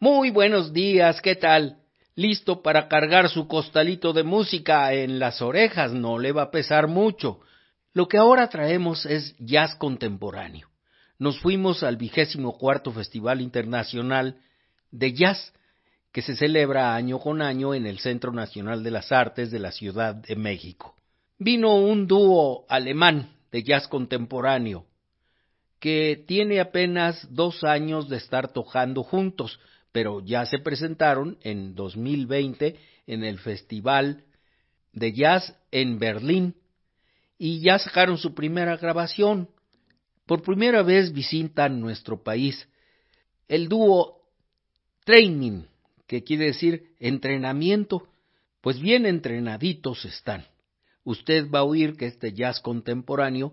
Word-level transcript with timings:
Muy 0.00 0.30
buenos 0.30 0.72
días, 0.72 1.20
¿qué 1.20 1.34
tal? 1.34 1.78
Listo 2.14 2.62
para 2.62 2.86
cargar 2.86 3.28
su 3.28 3.48
costalito 3.48 4.12
de 4.12 4.22
música 4.22 4.94
en 4.94 5.18
las 5.18 5.42
orejas, 5.42 5.92
no 5.92 6.20
le 6.20 6.30
va 6.30 6.42
a 6.42 6.50
pesar 6.52 6.86
mucho. 6.86 7.40
Lo 7.94 8.06
que 8.06 8.16
ahora 8.16 8.48
traemos 8.48 9.04
es 9.06 9.34
jazz 9.40 9.74
contemporáneo. 9.74 10.68
Nos 11.18 11.40
fuimos 11.40 11.82
al 11.82 11.96
vigésimo 11.96 12.56
cuarto 12.56 12.92
Festival 12.92 13.40
Internacional 13.40 14.36
de 14.92 15.14
Jazz, 15.14 15.52
que 16.12 16.22
se 16.22 16.36
celebra 16.36 16.94
año 16.94 17.18
con 17.18 17.42
año 17.42 17.74
en 17.74 17.84
el 17.84 17.98
Centro 17.98 18.30
Nacional 18.30 18.84
de 18.84 18.92
las 18.92 19.10
Artes 19.10 19.50
de 19.50 19.58
la 19.58 19.72
Ciudad 19.72 20.14
de 20.14 20.36
México. 20.36 20.94
Vino 21.40 21.74
un 21.74 22.06
dúo 22.06 22.66
alemán 22.68 23.30
de 23.50 23.64
jazz 23.64 23.88
contemporáneo, 23.88 24.84
que 25.80 26.24
tiene 26.28 26.60
apenas 26.60 27.26
dos 27.34 27.64
años 27.64 28.08
de 28.08 28.18
estar 28.18 28.52
tocando 28.52 29.02
juntos, 29.02 29.58
pero 29.98 30.24
ya 30.24 30.46
se 30.46 30.60
presentaron 30.60 31.38
en 31.42 31.74
2020 31.74 32.76
en 33.08 33.24
el 33.24 33.40
Festival 33.40 34.22
de 34.92 35.12
Jazz 35.12 35.56
en 35.72 35.98
Berlín 35.98 36.54
y 37.36 37.58
ya 37.58 37.80
sacaron 37.80 38.16
su 38.16 38.32
primera 38.32 38.76
grabación. 38.76 39.48
Por 40.24 40.42
primera 40.42 40.84
vez 40.84 41.12
visitan 41.12 41.80
nuestro 41.80 42.22
país 42.22 42.68
el 43.48 43.68
dúo 43.68 44.22
Training, 45.04 45.64
que 46.06 46.22
quiere 46.22 46.44
decir 46.44 46.94
entrenamiento, 47.00 48.08
pues 48.60 48.78
bien 48.78 49.04
entrenaditos 49.04 50.04
están. 50.04 50.46
Usted 51.02 51.50
va 51.50 51.58
a 51.58 51.64
oír 51.64 51.96
que 51.96 52.06
este 52.06 52.32
jazz 52.32 52.60
contemporáneo 52.60 53.52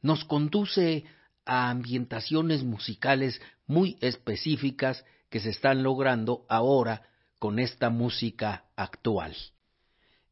nos 0.00 0.24
conduce 0.24 1.04
a 1.44 1.68
ambientaciones 1.68 2.64
musicales 2.64 3.42
muy 3.66 3.98
específicas 4.00 5.04
que 5.36 5.40
se 5.40 5.50
están 5.50 5.82
logrando 5.82 6.46
ahora 6.48 7.02
con 7.38 7.58
esta 7.58 7.90
música 7.90 8.64
actual. 8.74 9.36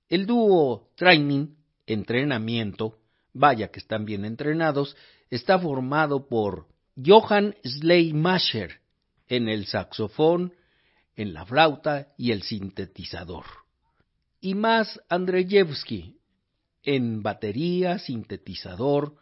El 0.08 0.24
dúo 0.24 0.88
Training, 0.96 1.56
entrenamiento, 1.84 3.00
vaya 3.34 3.68
que 3.68 3.80
están 3.80 4.06
bien 4.06 4.24
entrenados, 4.24 4.96
está 5.28 5.58
formado 5.58 6.26
por 6.26 6.68
Johann 6.96 7.54
Schleimacher 7.66 8.80
en 9.28 9.50
el 9.50 9.66
saxofón, 9.66 10.54
en 11.16 11.34
la 11.34 11.44
flauta 11.44 12.14
y 12.16 12.30
el 12.30 12.42
sintetizador. 12.42 13.44
Y 14.40 14.54
más 14.54 14.98
Andreyevsky 15.10 16.16
en 16.82 17.22
batería, 17.22 17.98
sintetizador, 17.98 19.16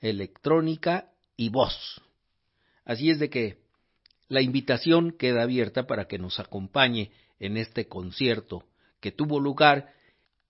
electrónica 0.00 1.12
y 1.36 1.50
voz. 1.50 2.02
Así 2.84 3.10
es 3.10 3.20
de 3.20 3.30
que 3.30 3.67
la 4.28 4.42
invitación 4.42 5.12
queda 5.12 5.42
abierta 5.42 5.86
para 5.86 6.06
que 6.06 6.18
nos 6.18 6.38
acompañe 6.38 7.10
en 7.38 7.56
este 7.56 7.88
concierto 7.88 8.64
que 9.00 9.12
tuvo 9.12 9.40
lugar 9.40 9.92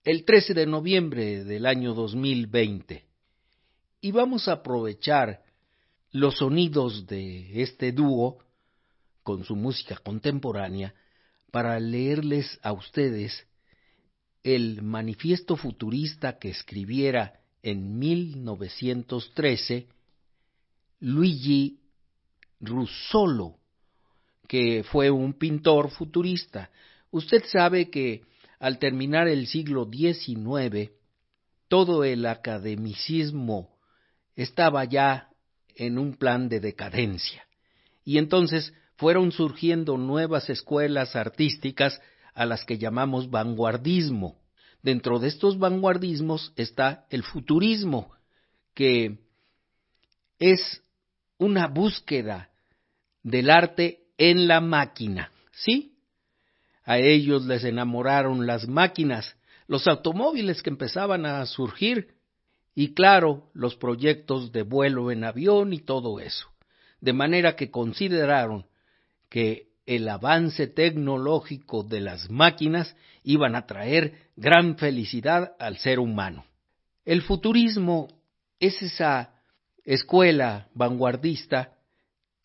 el 0.03 0.25
13 0.25 0.53
de 0.53 0.65
noviembre 0.65 1.43
del 1.43 1.65
año 1.65 1.93
2020. 1.93 3.05
Y 4.01 4.11
vamos 4.11 4.47
a 4.47 4.53
aprovechar 4.53 5.43
los 6.11 6.37
sonidos 6.37 7.05
de 7.05 7.61
este 7.61 7.91
dúo 7.91 8.39
con 9.23 9.43
su 9.43 9.55
música 9.55 9.97
contemporánea 9.97 10.95
para 11.51 11.79
leerles 11.79 12.59
a 12.63 12.73
ustedes 12.73 13.45
el 14.43 14.81
manifiesto 14.81 15.55
futurista 15.55 16.39
que 16.39 16.49
escribiera 16.49 17.39
en 17.61 17.99
1913 17.99 19.87
Luigi 21.01 21.79
Russolo, 22.59 23.58
que 24.49 24.83
fue 24.83 25.11
un 25.11 25.33
pintor 25.33 25.91
futurista. 25.91 26.71
Usted 27.11 27.43
sabe 27.45 27.91
que 27.91 28.23
al 28.59 28.79
terminar 28.79 29.27
el 29.27 29.45
siglo 29.45 29.87
XIX, 29.87 30.89
todo 31.67 32.03
el 32.03 32.25
academicismo 32.25 33.77
estaba 34.35 34.85
ya 34.85 35.29
en 35.75 35.99
un 35.99 36.15
plan 36.15 36.49
de 36.49 36.59
decadencia. 36.59 37.45
Y 38.03 38.17
entonces 38.17 38.73
fueron 38.95 39.31
surgiendo 39.31 39.97
nuevas 39.97 40.49
escuelas 40.49 41.15
artísticas 41.15 42.01
a 42.33 42.47
las 42.47 42.65
que 42.65 42.79
llamamos 42.79 43.29
vanguardismo. 43.29 44.41
Dentro 44.81 45.19
de 45.19 45.27
estos 45.27 45.59
vanguardismos 45.59 46.53
está 46.55 47.05
el 47.11 47.21
futurismo, 47.21 48.11
que 48.73 49.19
es 50.39 50.81
una 51.37 51.67
búsqueda 51.67 52.49
del 53.21 53.51
arte 53.51 54.08
en 54.19 54.47
la 54.47 54.61
máquina, 54.61 55.31
¿sí? 55.51 55.95
A 56.83 56.99
ellos 56.99 57.45
les 57.45 57.63
enamoraron 57.63 58.45
las 58.45 58.67
máquinas, 58.67 59.35
los 59.67 59.87
automóviles 59.87 60.61
que 60.61 60.69
empezaban 60.69 61.25
a 61.25 61.43
surgir 61.45 62.15
y 62.75 62.93
claro, 62.93 63.49
los 63.53 63.75
proyectos 63.75 64.51
de 64.51 64.63
vuelo 64.63 65.11
en 65.11 65.23
avión 65.23 65.73
y 65.73 65.79
todo 65.79 66.19
eso. 66.19 66.47
De 67.01 67.13
manera 67.13 67.55
que 67.55 67.71
consideraron 67.71 68.65
que 69.29 69.69
el 69.85 70.07
avance 70.07 70.67
tecnológico 70.67 71.83
de 71.83 72.01
las 72.01 72.29
máquinas 72.29 72.95
iban 73.23 73.55
a 73.55 73.65
traer 73.65 74.29
gran 74.35 74.77
felicidad 74.77 75.53
al 75.59 75.77
ser 75.77 75.99
humano. 75.99 76.45
El 77.05 77.21
futurismo 77.21 78.07
es 78.59 78.81
esa 78.81 79.33
escuela 79.85 80.67
vanguardista 80.73 81.78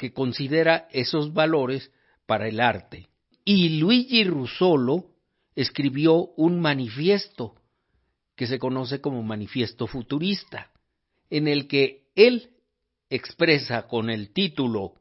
que 0.05 0.13
considera 0.13 0.87
esos 0.91 1.33
valores 1.33 1.91
para 2.27 2.47
el 2.47 2.61
arte. 2.61 3.09
Y 3.43 3.79
Luigi 3.79 4.23
Russolo 4.25 5.07
escribió 5.55 6.27
un 6.37 6.61
manifiesto 6.61 7.55
que 8.37 8.47
se 8.47 8.59
conoce 8.59 9.01
como 9.01 9.23
manifiesto 9.23 9.87
futurista, 9.87 10.71
en 11.31 11.49
el 11.49 11.69
que 11.69 12.03
él 12.15 12.51
expresa 13.09 13.87
con 13.87 14.11
el 14.11 14.35
título 14.35 14.97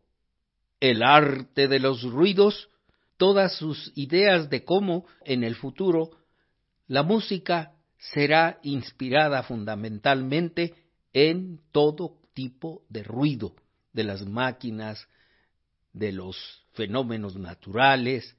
el 0.80 1.04
arte 1.04 1.68
de 1.68 1.80
los 1.80 2.04
ruidos, 2.04 2.70
todas 3.18 3.58
sus 3.58 3.92
ideas 3.96 4.50
de 4.50 4.64
cómo 4.64 5.06
en 5.26 5.44
el 5.44 5.56
futuro 5.56 6.12
la 6.88 7.04
música 7.04 7.74
será 7.98 8.58
inspirada 8.64 9.44
fundamentalmente 9.44 10.76
en 11.12 11.60
todo 11.74 12.20
tipo 12.34 12.84
de 12.88 13.04
ruido, 13.04 13.54
de 13.94 14.04
las 14.04 14.26
máquinas, 14.26 15.08
de 15.94 16.12
los 16.12 16.38
fenómenos 16.74 17.36
naturales, 17.36 18.36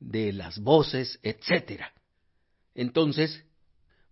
de 0.00 0.32
las 0.32 0.58
voces, 0.58 1.18
etc. 1.22 1.82
Entonces, 2.74 3.44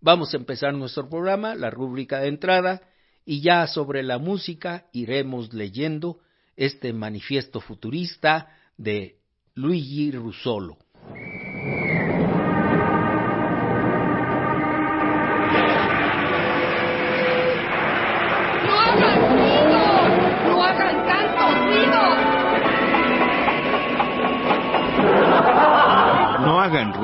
vamos 0.00 0.33
a 0.33 0.37
empezar 0.37 0.75
nuestro 0.75 1.09
programa, 1.09 1.55
la 1.55 1.71
rúbrica 1.71 2.21
de 2.21 2.28
entrada, 2.28 2.83
y 3.25 3.43
ya 3.43 3.66
sobre 3.66 4.03
la 4.03 4.19
música 4.19 4.87
iremos 4.93 5.53
leyendo 5.53 6.21
este 6.56 6.93
manifiesto 6.93 7.60
futurista 7.60 8.49
de 8.77 9.19
Luigi 9.55 10.12
Russolo. 10.12 10.78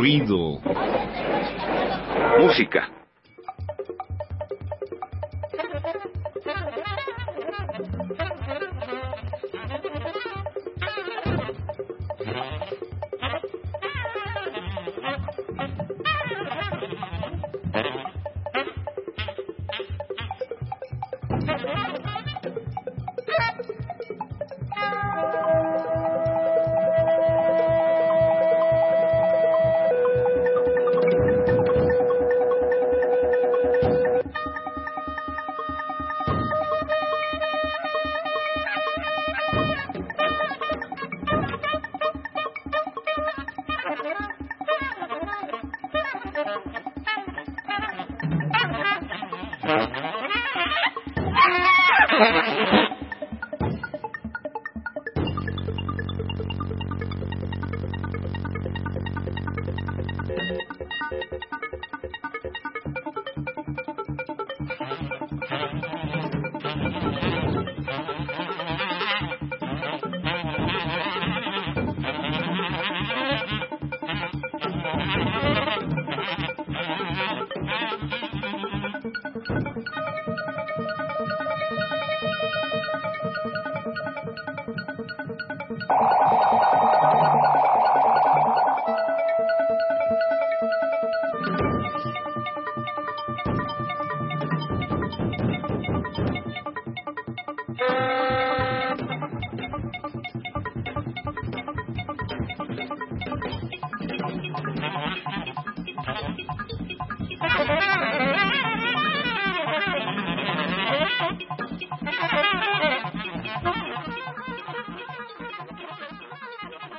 Ruido. 0.04 0.60
Música. 2.38 3.03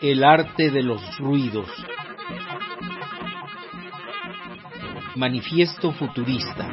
El 0.07 0.23
arte 0.23 0.69
de 0.69 0.83
los 0.83 1.17
ruidos. 1.17 1.67
Manifiesto 5.15 5.93
futurista. 5.93 6.69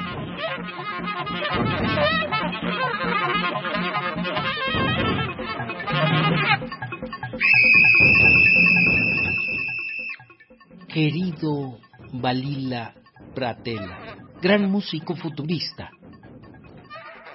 Querido 10.89 11.79
Balila 12.13 12.93
Pratella, 13.35 14.15
gran 14.43 14.71
músico 14.71 15.17
futurista. 15.17 15.89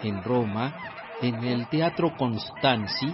En 0.04 0.24
Roma, 0.24 0.76
en 1.24 1.44
el 1.44 1.68
Teatro 1.70 2.16
Constanzi, 2.16 3.08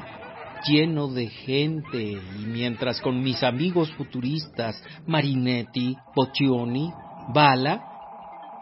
lleno 0.66 1.08
de 1.08 1.28
gente 1.28 2.02
y 2.02 2.46
mientras 2.46 3.02
con 3.02 3.22
mis 3.22 3.44
amigos 3.44 3.92
futuristas 3.94 4.82
Marinetti, 5.06 5.96
Boccioni, 6.16 6.92
Bala, 7.34 7.94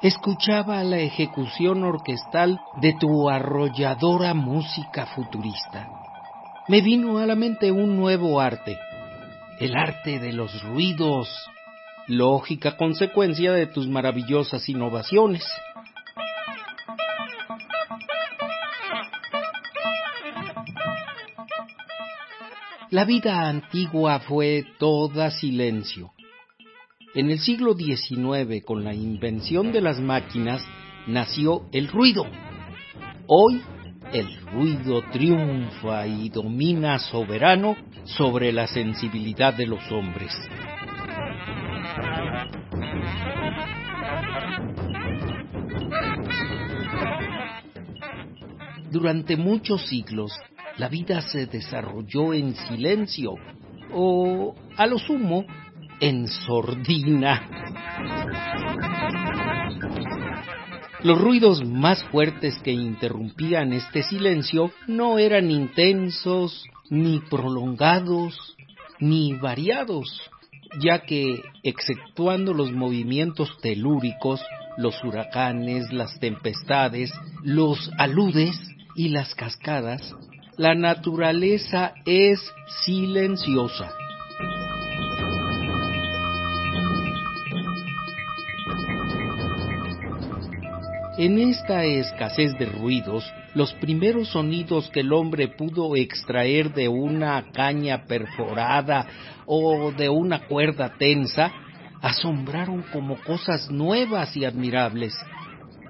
escuchaba 0.01 0.83
la 0.83 0.99
ejecución 0.99 1.83
orquestal 1.83 2.59
de 2.81 2.93
tu 2.99 3.29
arrolladora 3.29 4.33
música 4.33 5.05
futurista. 5.07 5.87
Me 6.67 6.81
vino 6.81 7.17
a 7.19 7.25
la 7.25 7.35
mente 7.35 7.71
un 7.71 7.97
nuevo 7.97 8.39
arte, 8.39 8.77
el 9.59 9.75
arte 9.75 10.19
de 10.19 10.33
los 10.33 10.63
ruidos, 10.63 11.29
lógica 12.07 12.77
consecuencia 12.77 13.51
de 13.51 13.67
tus 13.67 13.87
maravillosas 13.87 14.67
innovaciones. 14.69 15.43
La 22.91 23.05
vida 23.05 23.47
antigua 23.47 24.19
fue 24.19 24.65
toda 24.77 25.31
silencio. 25.31 26.11
En 27.15 27.31
el 27.31 27.39
siglo 27.39 27.73
XIX, 27.73 28.65
con 28.65 28.83
la 28.83 28.93
invención 28.93 29.71
de 29.71 29.79
las 29.79 30.01
máquinas, 30.01 30.61
nació 31.07 31.69
el 31.71 31.87
ruido. 31.87 32.25
Hoy, 33.27 33.61
el 34.11 34.41
ruido 34.47 35.03
triunfa 35.09 36.05
y 36.05 36.27
domina 36.27 36.99
soberano 36.99 37.77
sobre 38.03 38.51
la 38.51 38.67
sensibilidad 38.67 39.53
de 39.53 39.67
los 39.67 39.89
hombres. 39.89 40.33
Durante 48.91 49.37
muchos 49.37 49.87
siglos, 49.87 50.33
la 50.81 50.89
vida 50.89 51.21
se 51.21 51.45
desarrolló 51.45 52.33
en 52.33 52.55
silencio 52.55 53.35
o, 53.93 54.55
a 54.75 54.87
lo 54.87 54.97
sumo, 54.97 55.45
en 55.99 56.27
sordina. 56.27 57.47
Los 61.03 61.21
ruidos 61.21 61.63
más 61.63 62.03
fuertes 62.05 62.57
que 62.63 62.71
interrumpían 62.71 63.73
este 63.73 64.01
silencio 64.01 64.71
no 64.87 65.19
eran 65.19 65.51
intensos, 65.51 66.63
ni 66.89 67.19
prolongados, 67.29 68.57
ni 68.99 69.33
variados, 69.33 70.31
ya 70.79 71.03
que, 71.03 71.43
exceptuando 71.61 72.55
los 72.55 72.71
movimientos 72.71 73.55
telúricos, 73.61 74.41
los 74.77 74.95
huracanes, 75.03 75.93
las 75.93 76.19
tempestades, 76.19 77.13
los 77.43 77.91
aludes 77.99 78.59
y 78.95 79.09
las 79.09 79.35
cascadas, 79.35 80.15
la 80.57 80.75
naturaleza 80.75 81.93
es 82.05 82.39
silenciosa. 82.83 83.93
En 91.17 91.37
esta 91.37 91.83
escasez 91.83 92.57
de 92.57 92.65
ruidos, 92.65 93.23
los 93.53 93.73
primeros 93.73 94.29
sonidos 94.29 94.89
que 94.89 95.01
el 95.01 95.13
hombre 95.13 95.49
pudo 95.49 95.95
extraer 95.95 96.73
de 96.73 96.87
una 96.87 97.51
caña 97.51 98.05
perforada 98.05 99.07
o 99.45 99.91
de 99.91 100.09
una 100.09 100.47
cuerda 100.47 100.93
tensa 100.97 101.51
asombraron 102.01 102.83
como 102.91 103.17
cosas 103.21 103.69
nuevas 103.69 104.35
y 104.35 104.45
admirables. 104.45 105.13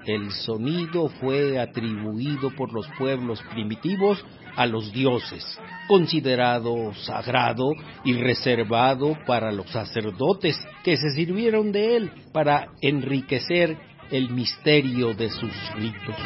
El 0.04 0.32
sonido 0.32 1.08
fue 1.08 1.58
atribuido 1.58 2.50
por 2.50 2.72
los 2.72 2.86
pueblos 2.98 3.40
primitivos 3.52 4.22
a 4.56 4.66
los 4.66 4.92
dioses, 4.92 5.44
considerado 5.88 6.92
sagrado 6.94 7.72
y 8.04 8.14
reservado 8.14 9.16
para 9.26 9.52
los 9.52 9.70
sacerdotes 9.70 10.58
que 10.84 10.96
se 10.96 11.10
sirvieron 11.10 11.72
de 11.72 11.96
él 11.96 12.12
para 12.32 12.68
enriquecer 12.80 13.76
el 14.10 14.30
misterio 14.30 15.14
de 15.14 15.30
sus 15.30 15.52
ritos. 15.74 16.16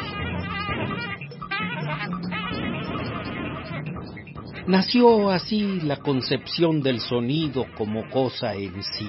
Nació 4.67 5.29
así 5.29 5.79
la 5.81 5.95
concepción 5.95 6.81
del 6.81 6.99
sonido 6.99 7.65
como 7.77 8.09
cosa 8.09 8.53
en 8.53 8.83
sí, 8.83 9.07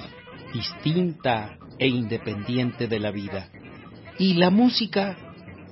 distinta 0.53 1.57
e 1.77 1.87
independiente 1.87 2.87
de 2.87 2.99
la 2.99 3.11
vida. 3.11 3.49
Y 4.17 4.35
la 4.35 4.51
música 4.51 5.17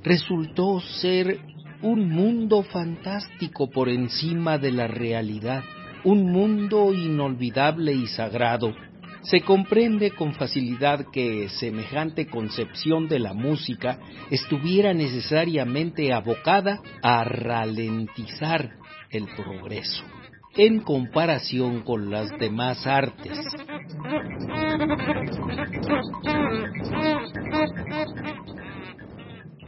resultó 0.04 0.82
ser 0.82 1.40
un 1.82 2.10
mundo 2.10 2.64
fantástico 2.64 3.70
por 3.70 3.90
encima 3.90 4.58
de 4.58 4.72
la 4.72 4.88
realidad, 4.88 5.64
un 6.04 6.32
mundo 6.32 6.94
inolvidable 6.94 7.94
y 7.94 8.08
sagrado. 8.08 8.74
Se 9.22 9.42
comprende 9.42 10.12
con 10.12 10.34
facilidad 10.34 11.06
que 11.12 11.50
semejante 11.50 12.28
concepción 12.28 13.08
de 13.08 13.20
la 13.20 13.34
música 13.34 14.00
estuviera 14.32 14.94
necesariamente 14.94 16.14
abocada 16.14 16.82
a 17.02 17.24
ralentizar 17.24 18.72
el 19.10 19.26
progreso 19.36 20.04
en 20.56 20.80
comparación 20.80 21.82
con 21.82 22.10
las 22.10 22.30
demás 22.40 22.88
artes. 22.88 23.38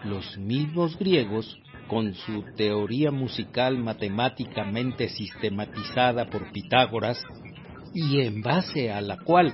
Los 0.04 0.38
mismos 0.40 0.98
griegos 0.98 1.60
con 1.90 2.14
su 2.14 2.46
teoría 2.56 3.12
musical 3.12 3.78
matemáticamente 3.78 5.10
sistematizada 5.10 6.30
por 6.30 6.52
Pitágoras 6.52 7.22
y 7.94 8.22
en 8.22 8.42
base 8.42 8.92
a 8.92 9.02
la 9.02 9.18
cual 9.18 9.54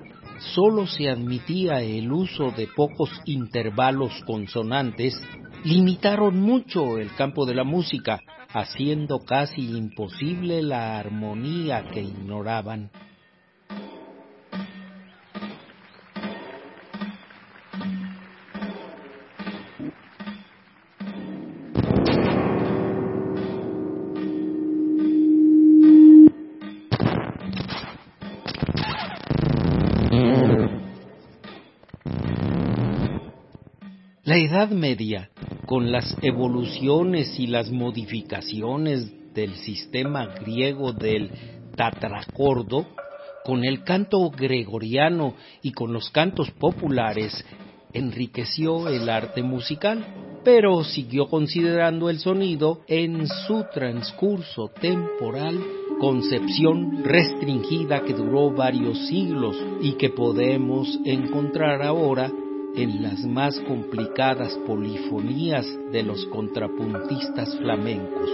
sólo 0.53 0.85
se 0.85 1.09
admitía 1.09 1.81
el 1.81 2.11
uso 2.11 2.51
de 2.51 2.67
pocos 2.67 3.09
intervalos 3.25 4.11
consonantes, 4.27 5.19
limitaron 5.63 6.39
mucho 6.39 6.97
el 6.97 7.15
campo 7.15 7.45
de 7.45 7.55
la 7.55 7.63
música, 7.63 8.19
haciendo 8.53 9.19
casi 9.19 9.77
imposible 9.77 10.61
la 10.61 10.99
armonía 10.99 11.85
que 11.91 12.01
ignoraban. 12.01 12.91
La 34.35 34.41
Edad 34.41 34.69
Media, 34.69 35.29
con 35.65 35.93
las 35.93 36.13
evoluciones 36.21 37.39
y 37.39 37.47
las 37.47 37.71
modificaciones 37.71 39.33
del 39.33 39.55
sistema 39.55 40.25
griego 40.25 40.91
del 40.91 41.31
tatracordo, 41.77 42.85
con 43.45 43.63
el 43.63 43.85
canto 43.85 44.29
gregoriano 44.31 45.35
y 45.61 45.71
con 45.71 45.93
los 45.93 46.09
cantos 46.09 46.51
populares, 46.51 47.45
enriqueció 47.93 48.89
el 48.89 49.07
arte 49.09 49.41
musical. 49.41 50.05
pero 50.43 50.83
siguió 50.83 51.27
considerando 51.27 52.09
el 52.09 52.19
sonido 52.19 52.81
en 52.87 53.25
su 53.25 53.65
transcurso 53.73 54.67
temporal, 54.79 55.59
concepción 55.99 57.03
restringida 57.03 58.03
que 58.03 58.13
duró 58.13 58.51
varios 58.51 59.07
siglos 59.07 59.57
y 59.81 59.93
que 59.93 60.09
podemos 60.09 60.99
encontrar 61.03 61.81
ahora 61.81 62.29
en 62.77 63.01
las 63.01 63.23
más 63.25 63.59
complicadas 63.61 64.57
polifonías 64.67 65.65
de 65.91 66.03
los 66.03 66.25
contrapuntistas 66.25 67.57
flamencos. 67.57 68.29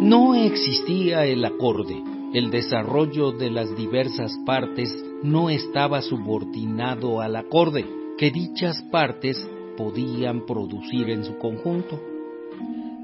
No 0.00 0.34
existía 0.34 1.26
el 1.26 1.44
acorde. 1.44 2.02
El 2.32 2.50
desarrollo 2.50 3.32
de 3.32 3.50
las 3.50 3.74
diversas 3.76 4.32
partes 4.46 4.94
no 5.22 5.50
estaba 5.50 6.00
subordinado 6.02 7.20
al 7.20 7.36
acorde 7.36 7.84
que 8.16 8.30
dichas 8.30 8.82
partes 8.90 9.36
podían 9.76 10.46
producir 10.46 11.10
en 11.10 11.24
su 11.24 11.38
conjunto. 11.38 12.00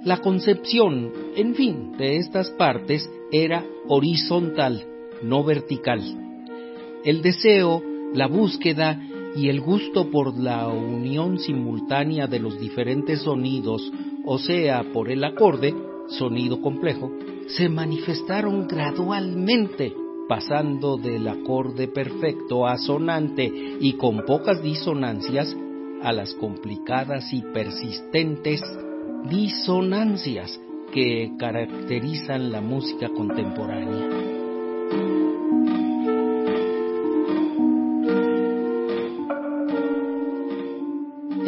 La 0.05 0.19
concepción, 0.19 1.13
en 1.35 1.55
fin, 1.55 1.93
de 1.97 2.19
estas 2.19 2.51
partes 2.51 3.09
era 3.35 3.67
horizontal, 3.89 4.85
no 5.23 5.43
vertical. 5.43 6.01
El 7.05 7.21
deseo, 7.21 7.83
la 8.15 8.29
búsqueda 8.29 9.03
y 9.35 9.49
el 9.49 9.61
gusto 9.61 10.09
por 10.09 10.39
la 10.39 10.69
unión 10.69 11.41
simultánea 11.41 12.29
de 12.29 12.39
los 12.39 12.61
diferentes 12.61 13.23
sonidos, 13.23 13.91
o 14.25 14.39
sea, 14.39 14.85
por 14.93 15.11
el 15.11 15.25
acorde, 15.25 15.75
sonido 16.11 16.61
complejo, 16.61 17.11
se 17.49 17.69
manifestaron 17.69 18.69
gradualmente, 18.69 19.93
pasando 20.29 20.97
del 20.97 21.27
acorde 21.27 21.89
perfecto 21.89 22.69
a 22.69 22.79
sonante 22.79 23.51
y 23.81 23.95
con 23.95 24.25
pocas 24.25 24.63
disonancias 24.63 25.57
a 26.03 26.13
las 26.13 26.35
complicadas 26.35 27.33
y 27.33 27.43
persistentes 27.53 28.63
disonancias 29.29 30.61
que 30.95 31.33
caracterizan 31.37 32.53
la 32.53 32.61
música 32.61 33.09
contemporánea. 33.09 34.09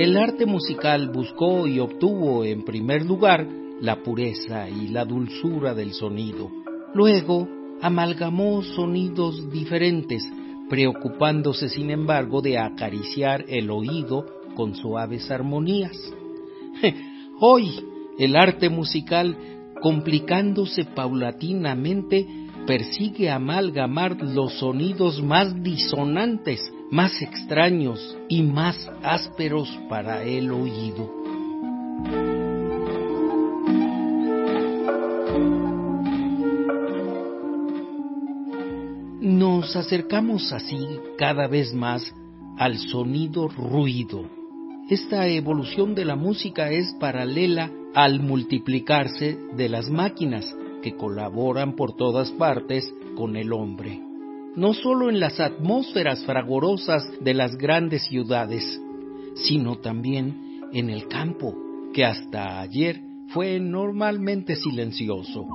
El 0.00 0.16
arte 0.16 0.46
musical 0.46 1.10
buscó 1.10 1.68
y 1.68 1.78
obtuvo 1.78 2.44
en 2.44 2.64
primer 2.64 3.06
lugar 3.06 3.46
la 3.80 4.02
pureza 4.02 4.68
y 4.68 4.88
la 4.88 5.04
dulzura 5.04 5.74
del 5.74 5.92
sonido. 5.92 6.50
Luego 6.92 7.48
amalgamó 7.80 8.64
sonidos 8.64 9.48
diferentes, 9.52 10.28
preocupándose 10.68 11.68
sin 11.68 11.92
embargo 11.92 12.42
de 12.42 12.58
acariciar 12.58 13.44
el 13.46 13.70
oído 13.70 14.26
con 14.56 14.74
suaves 14.74 15.30
armonías. 15.30 15.96
Hoy 17.40 17.95
el 18.18 18.36
arte 18.36 18.68
musical, 18.68 19.36
complicándose 19.80 20.84
paulatinamente, 20.84 22.26
persigue 22.66 23.30
amalgamar 23.30 24.20
los 24.22 24.58
sonidos 24.58 25.22
más 25.22 25.62
disonantes, 25.62 26.72
más 26.90 27.20
extraños 27.22 28.16
y 28.28 28.42
más 28.42 28.90
ásperos 29.02 29.68
para 29.88 30.24
el 30.24 30.50
oído. 30.50 31.10
Nos 39.20 39.74
acercamos 39.76 40.52
así 40.52 40.76
cada 41.18 41.46
vez 41.46 41.74
más 41.74 42.14
al 42.58 42.78
sonido 42.78 43.48
ruido. 43.48 44.24
Esta 44.88 45.26
evolución 45.26 45.94
de 45.94 46.04
la 46.04 46.14
música 46.16 46.70
es 46.70 46.94
paralela 47.00 47.70
al 47.96 48.20
multiplicarse 48.20 49.38
de 49.56 49.70
las 49.70 49.88
máquinas 49.88 50.54
que 50.82 50.94
colaboran 50.94 51.74
por 51.74 51.96
todas 51.96 52.30
partes 52.32 52.92
con 53.16 53.36
el 53.36 53.54
hombre. 53.54 54.02
No 54.54 54.74
solo 54.74 55.08
en 55.08 55.18
las 55.18 55.40
atmósferas 55.40 56.22
fragorosas 56.26 57.10
de 57.22 57.32
las 57.32 57.56
grandes 57.56 58.02
ciudades, 58.06 58.78
sino 59.34 59.76
también 59.76 60.60
en 60.74 60.90
el 60.90 61.08
campo, 61.08 61.56
que 61.94 62.04
hasta 62.04 62.60
ayer 62.60 63.00
fue 63.28 63.58
normalmente 63.60 64.56
silencioso. 64.56 65.46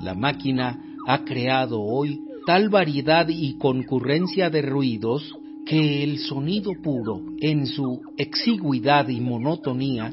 La 0.00 0.14
máquina 0.14 0.78
ha 1.08 1.24
creado 1.24 1.80
hoy 1.82 2.28
tal 2.46 2.68
variedad 2.68 3.26
y 3.28 3.56
concurrencia 3.58 4.50
de 4.50 4.62
ruidos 4.62 5.32
que 5.66 6.02
el 6.02 6.18
sonido 6.18 6.72
puro, 6.82 7.20
en 7.40 7.66
su 7.66 8.00
exiguidad 8.16 9.08
y 9.08 9.20
monotonía, 9.20 10.12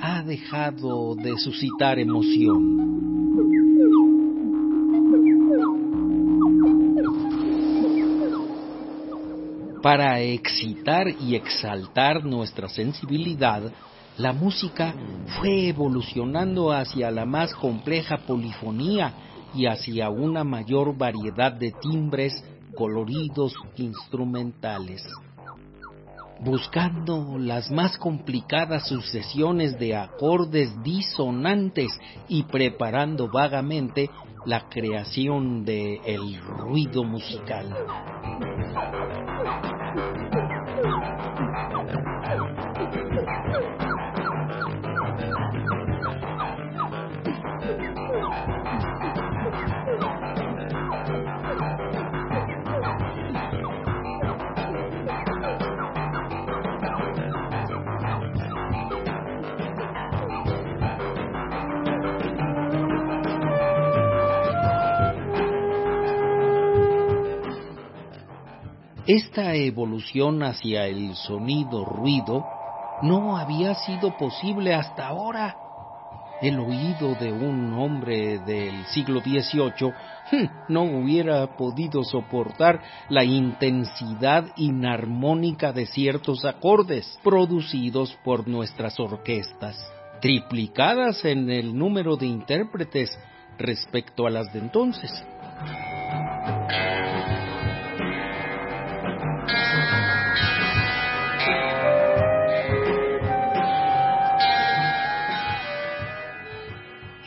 ha 0.00 0.22
dejado 0.22 1.14
de 1.14 1.38
suscitar 1.38 1.98
emoción. 1.98 3.00
Para 9.82 10.20
excitar 10.20 11.08
y 11.08 11.34
exaltar 11.34 12.24
nuestra 12.24 12.68
sensibilidad, 12.68 13.72
la 14.18 14.34
música 14.34 14.94
fue 15.38 15.68
evolucionando 15.68 16.70
hacia 16.72 17.10
la 17.10 17.24
más 17.24 17.54
compleja 17.54 18.18
polifonía 18.18 19.14
y 19.54 19.66
hacia 19.66 20.10
una 20.10 20.44
mayor 20.44 20.96
variedad 20.96 21.52
de 21.52 21.72
timbres 21.72 22.44
coloridos 22.74 23.54
instrumentales. 23.76 25.06
Buscando 26.40 27.36
las 27.38 27.70
más 27.70 27.98
complicadas 27.98 28.88
sucesiones 28.88 29.78
de 29.78 29.94
acordes 29.94 30.70
disonantes 30.82 31.90
y 32.28 32.44
preparando 32.44 33.28
vagamente 33.28 34.08
la 34.46 34.68
creación 34.70 35.64
de 35.64 36.00
el 36.06 36.40
ruido 36.40 37.04
musical. 37.04 37.74
Esta 69.06 69.54
evolución 69.54 70.42
hacia 70.42 70.86
el 70.86 71.14
sonido 71.16 71.84
ruido 71.84 72.44
no 73.02 73.36
había 73.36 73.74
sido 73.74 74.10
posible 74.16 74.74
hasta 74.74 75.08
ahora. 75.08 75.56
El 76.42 76.58
oído 76.58 77.14
de 77.14 77.32
un 77.32 77.72
hombre 77.74 78.38
del 78.38 78.84
siglo 78.86 79.20
XVIII 79.20 79.92
hmm, 80.32 80.72
no 80.72 80.82
hubiera 80.82 81.46
podido 81.56 82.02
soportar 82.02 82.80
la 83.08 83.24
intensidad 83.24 84.46
inarmónica 84.56 85.72
de 85.72 85.86
ciertos 85.86 86.44
acordes 86.44 87.18
producidos 87.22 88.16
por 88.24 88.48
nuestras 88.48 88.98
orquestas, 88.98 89.76
triplicadas 90.20 91.24
en 91.24 91.50
el 91.50 91.76
número 91.76 92.16
de 92.16 92.26
intérpretes 92.26 93.10
respecto 93.58 94.26
a 94.26 94.30
las 94.30 94.50
de 94.52 94.60
entonces. 94.60 95.10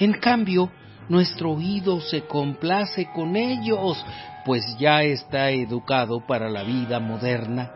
En 0.04 0.12
cambio, 0.12 0.70
nuestro 1.08 1.52
oído 1.52 2.02
se 2.02 2.24
complace 2.24 3.08
con 3.16 3.38
ellos, 3.38 4.06
pues 4.44 4.62
ya 4.78 5.02
está 5.02 5.50
educado 5.52 6.20
para 6.28 6.50
la 6.50 6.64
vida 6.64 7.00
moderna, 7.00 7.72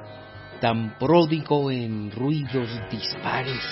tan 0.60 0.98
pródigo 1.00 1.72
en 1.72 2.12
ruidos 2.12 2.68
dispares. 2.92 3.64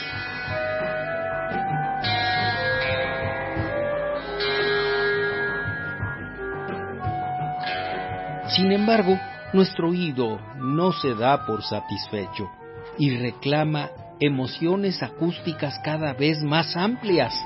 Sin 8.56 8.72
embargo, 8.72 9.20
nuestro 9.52 9.90
oído 9.90 10.40
no 10.56 10.94
se 10.94 11.14
da 11.14 11.46
por 11.46 11.62
satisfecho 11.62 12.50
y 12.98 13.18
reclama 13.18 13.90
emociones 14.22 15.04
acústicas 15.04 15.78
cada 15.84 16.14
vez 16.14 16.42
más 16.42 16.78
amplias 16.78 17.38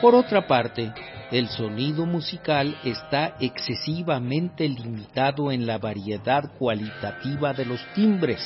por 0.00 0.14
otra 0.14 0.46
parte, 0.46 0.92
el 1.30 1.48
sonido 1.48 2.06
musical 2.06 2.76
está 2.82 3.36
excesivamente 3.38 4.68
limitado 4.68 5.52
en 5.52 5.66
la 5.66 5.78
variedad 5.78 6.50
cualitativa 6.58 7.52
de 7.52 7.66
los 7.66 7.80
timbres. 7.94 8.40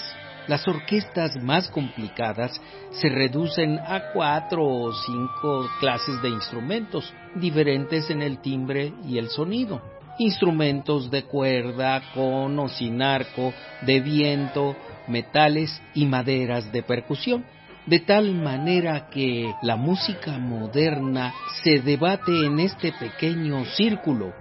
Las 0.49 0.67
orquestas 0.69 1.37
más 1.41 1.71
complicadas 1.71 2.61
se 2.91 3.09
reducen 3.09 3.79
a 3.79 4.13
cuatro 4.13 4.63
o 4.63 4.93
cinco 4.93 5.67
clases 5.81 6.21
de 6.21 6.29
instrumentos, 6.29 7.15
diferentes 7.37 8.11
en 8.11 8.21
el 8.21 8.43
timbre 8.43 8.93
y 9.05 9.17
el 9.17 9.31
sonido. 9.31 9.94
Instrumentos 10.19 11.11
de 11.11 11.25
cuerda, 11.25 12.01
con 12.15 12.59
o 12.59 12.69
sin 12.69 13.03
arco, 13.03 13.53
de 13.83 14.01
viento, 14.01 14.77
metales 15.09 15.83
y 15.95 16.07
maderas 16.07 16.71
de 16.73 16.83
percusión 16.83 17.45
de 17.87 18.01
tal 18.01 18.35
manera 18.35 19.09
que 19.11 19.55
la 19.63 19.77
música 19.77 20.39
moderna 20.39 21.35
se 21.63 21.81
debate 21.81 22.47
en 22.47 22.61
este 22.61 22.93
pequeño 22.93 23.65
círculo, 23.77 24.33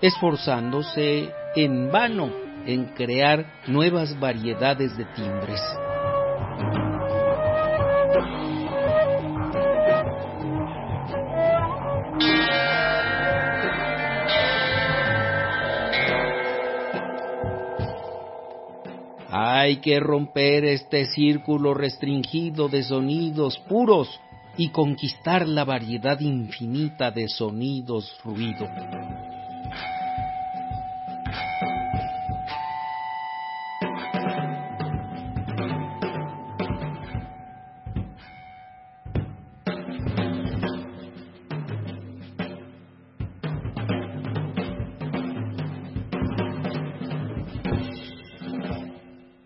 esforzándose 0.00 1.30
en 1.56 1.90
vano 1.90 2.30
en 2.64 2.86
crear 2.94 3.44
nuevas 3.66 4.18
variedades 4.18 4.96
de 4.96 5.04
timbres. 5.16 5.60
Hay 19.44 19.78
que 19.78 19.98
romper 19.98 20.64
este 20.64 21.04
círculo 21.06 21.74
restringido 21.74 22.68
de 22.68 22.84
sonidos 22.84 23.58
puros 23.68 24.20
y 24.56 24.68
conquistar 24.68 25.48
la 25.48 25.64
variedad 25.64 26.20
infinita 26.20 27.10
de 27.10 27.26
sonidos 27.26 28.20
ruido. 28.22 28.68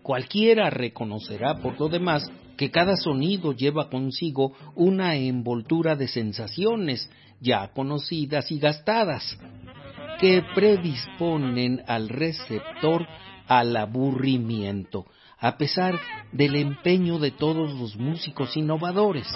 Cualquiera 0.07 0.69
reconocerá 0.69 1.55
por 1.55 1.77
lo 1.77 1.89
demás 1.89 2.31
que 2.55 2.71
cada 2.71 2.95
sonido 2.95 3.51
lleva 3.51 3.89
consigo 3.89 4.53
una 4.73 5.17
envoltura 5.17 5.97
de 5.97 6.07
sensaciones 6.07 7.09
ya 7.41 7.73
conocidas 7.73 8.49
y 8.49 8.57
gastadas, 8.57 9.37
que 10.21 10.45
predisponen 10.55 11.83
al 11.87 12.07
receptor 12.07 13.05
al 13.47 13.75
aburrimiento, 13.75 15.07
a 15.39 15.57
pesar 15.57 15.99
del 16.31 16.55
empeño 16.55 17.19
de 17.19 17.31
todos 17.31 17.73
los 17.73 17.97
músicos 17.97 18.55
innovadores. 18.55 19.27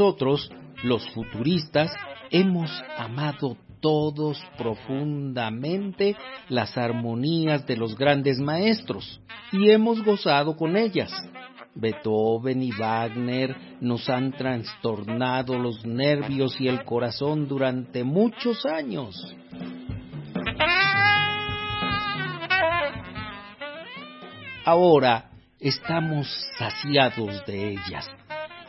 Nosotros, 0.00 0.50
los 0.82 1.06
futuristas, 1.10 1.92
hemos 2.30 2.70
amado 2.96 3.58
todos 3.82 4.42
profundamente 4.56 6.16
las 6.48 6.74
armonías 6.78 7.66
de 7.66 7.76
los 7.76 7.98
grandes 7.98 8.38
maestros 8.38 9.20
y 9.52 9.68
hemos 9.68 10.02
gozado 10.02 10.56
con 10.56 10.78
ellas. 10.78 11.12
Beethoven 11.74 12.62
y 12.62 12.70
Wagner 12.72 13.54
nos 13.82 14.08
han 14.08 14.32
trastornado 14.32 15.58
los 15.58 15.84
nervios 15.84 16.58
y 16.58 16.68
el 16.68 16.82
corazón 16.82 17.46
durante 17.46 18.02
muchos 18.02 18.64
años. 18.64 19.36
Ahora 24.64 25.30
estamos 25.58 26.26
saciados 26.56 27.44
de 27.44 27.72
ellas 27.72 28.08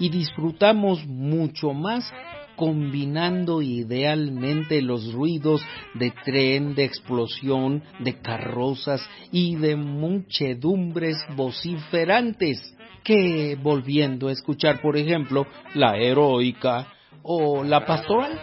y 0.02 0.10
disfrutamos 0.10 1.06
mucho 1.06 1.74
más 1.74 2.12
combinando 2.56 3.62
idealmente 3.62 4.82
los 4.82 5.14
ruidos 5.14 5.64
de 5.94 6.12
tren, 6.26 6.74
de 6.74 6.86
explosión, 6.86 7.84
de 8.00 8.20
carrozas 8.20 9.08
y 9.32 9.56
de 9.58 9.76
muchedumbres 9.76 11.18
vociferantes 11.36 12.76
que 13.04 13.56
volviendo 13.62 14.28
a 14.28 14.32
escuchar, 14.32 14.82
por 14.82 14.98
ejemplo, 14.98 15.46
la 15.76 15.96
heroica 15.98 16.88
o 17.22 17.64
la 17.64 17.86
pastoral. 17.86 18.40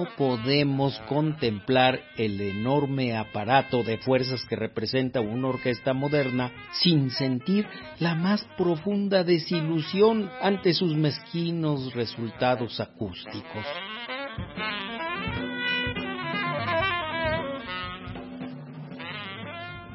No 0.00 0.08
podemos 0.16 0.98
contemplar 1.08 2.00
el 2.16 2.40
enorme 2.40 3.16
aparato 3.16 3.82
de 3.82 3.98
fuerzas 3.98 4.42
que 4.48 4.56
representa 4.56 5.20
una 5.20 5.48
orquesta 5.48 5.92
moderna 5.92 6.50
sin 6.72 7.10
sentir 7.10 7.66
la 7.98 8.14
más 8.14 8.42
profunda 8.56 9.24
desilusión 9.24 10.30
ante 10.40 10.72
sus 10.72 10.94
mezquinos 10.94 11.92
resultados 11.92 12.80
acústicos. 12.80 13.66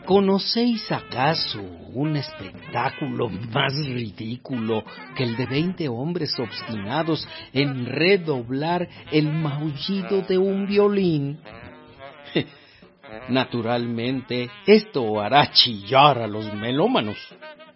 ¿Conocéis 0.06 0.92
acaso 0.92 1.62
un 1.94 2.16
espectáculo 2.16 3.28
más 3.28 3.74
ridículo 3.76 4.84
que 5.16 5.24
el 5.24 5.36
de 5.36 5.48
veinte 5.48 5.88
hombres 5.88 6.38
obstinados 6.40 7.28
en 7.54 7.88
redoblar 7.88 8.88
el 9.12 9.32
maullido 9.34 10.22
de 10.22 10.38
un 10.38 10.68
violín? 10.68 11.40
Naturalmente, 13.30 14.50
esto 14.68 15.20
hará 15.20 15.52
chillar 15.52 16.20
a 16.20 16.28
los 16.28 16.54
melómanos 16.54 17.18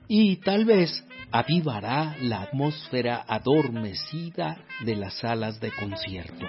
y 0.08 0.36
tal 0.38 0.66
vez 0.66 1.04
avivará 1.32 2.16
la 2.22 2.44
atmósfera 2.44 3.26
adormecida 3.28 4.58
de 4.82 4.96
las 4.96 5.16
salas 5.16 5.60
de 5.60 5.72
concierto. 5.72 6.46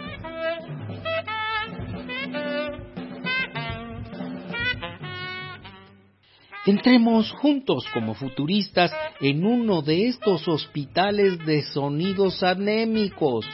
Entremos 6.67 7.33
juntos 7.33 7.87
como 7.95 8.15
futuristas 8.15 8.93
en 9.21 9.47
uno 9.47 9.81
de 9.81 10.09
estos 10.09 10.47
hospitales 10.47 11.39
de 11.47 11.63
sonidos 11.63 12.43
anémicos. 12.43 13.47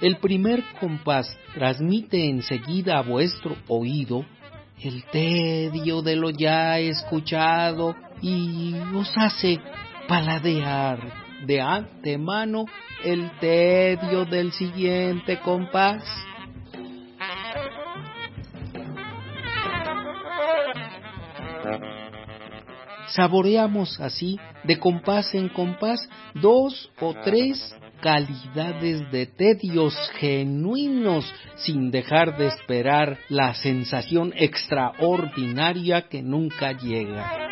El 0.00 0.18
primer 0.18 0.62
compás 0.78 1.36
transmite 1.54 2.28
enseguida 2.28 2.98
a 2.98 3.02
vuestro 3.02 3.56
oído 3.66 4.24
el 4.80 5.04
tedio 5.04 6.02
de 6.02 6.16
lo 6.16 6.30
ya 6.30 6.78
escuchado 6.78 7.96
y 8.22 8.74
os 8.94 9.10
hace 9.16 9.58
paladear 10.06 11.26
de 11.44 11.60
antemano 11.60 12.66
el 13.04 13.30
tedio 13.40 14.24
del 14.24 14.52
siguiente 14.52 15.40
compás. 15.40 16.04
Saboreamos 23.08 24.00
así, 24.00 24.38
de 24.64 24.78
compás 24.78 25.34
en 25.34 25.48
compás, 25.48 26.08
dos 26.34 26.90
o 27.00 27.14
tres 27.24 27.74
calidades 28.00 29.10
de 29.10 29.26
tedios 29.26 29.94
genuinos 30.18 31.32
sin 31.56 31.90
dejar 31.90 32.36
de 32.36 32.48
esperar 32.48 33.18
la 33.28 33.54
sensación 33.54 34.32
extraordinaria 34.36 36.08
que 36.08 36.22
nunca 36.22 36.72
llega. 36.72 37.46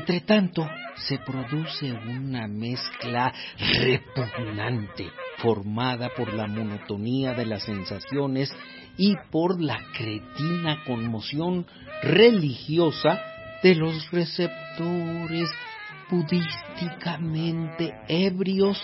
Entre 0.00 0.20
tanto, 0.22 0.66
se 0.96 1.18
produce 1.18 1.92
una 1.92 2.48
mezcla 2.48 3.34
repugnante 3.82 5.10
formada 5.36 6.08
por 6.16 6.32
la 6.32 6.46
monotonía 6.46 7.34
de 7.34 7.44
las 7.44 7.64
sensaciones 7.64 8.50
y 8.96 9.14
por 9.30 9.60
la 9.60 9.78
cretina 9.92 10.82
conmoción 10.86 11.66
religiosa 12.02 13.20
de 13.62 13.74
los 13.74 14.10
receptores 14.10 15.50
budísticamente 16.10 17.92
ebrios 18.08 18.82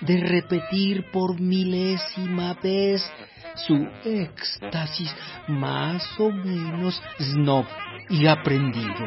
de 0.00 0.16
repetir 0.18 1.12
por 1.12 1.40
milésima 1.40 2.54
vez 2.54 3.08
su 3.54 3.86
éxtasis 4.04 5.14
más 5.46 6.04
o 6.18 6.28
menos 6.32 7.00
snob 7.20 7.66
y 8.10 8.26
aprendido. 8.26 9.06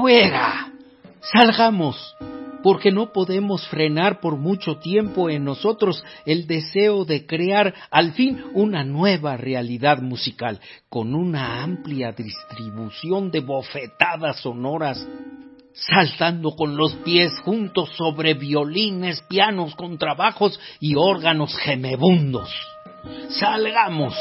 fuera. 0.00 0.72
Salgamos, 1.20 2.16
porque 2.62 2.90
no 2.90 3.12
podemos 3.12 3.66
frenar 3.68 4.20
por 4.20 4.36
mucho 4.36 4.78
tiempo 4.78 5.28
en 5.28 5.44
nosotros 5.44 6.02
el 6.24 6.46
deseo 6.46 7.04
de 7.04 7.26
crear 7.26 7.74
al 7.90 8.12
fin 8.12 8.42
una 8.54 8.82
nueva 8.82 9.36
realidad 9.36 10.00
musical, 10.00 10.58
con 10.88 11.14
una 11.14 11.62
amplia 11.62 12.12
distribución 12.12 13.30
de 13.30 13.40
bofetadas 13.40 14.40
sonoras, 14.40 15.06
saltando 15.74 16.52
con 16.56 16.76
los 16.76 16.94
pies 16.96 17.38
juntos 17.40 17.90
sobre 17.96 18.34
violines, 18.34 19.22
pianos, 19.28 19.74
contrabajos 19.74 20.58
y 20.80 20.94
órganos 20.96 21.54
gemebundos. 21.58 22.50
Salgamos. 23.28 24.14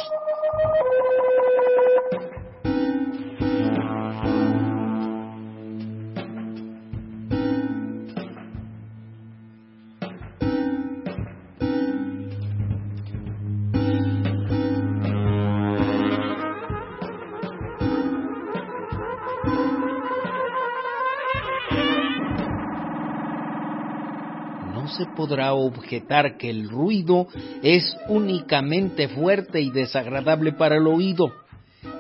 Podrá 25.20 25.54
objetar 25.54 26.38
que 26.38 26.50
el 26.50 26.70
ruido 26.70 27.28
es 27.62 27.94
únicamente 28.08 29.10
fuerte 29.10 29.60
y 29.60 29.70
desagradable 29.70 30.54
para 30.54 30.78
el 30.78 30.88
oído. 30.88 31.34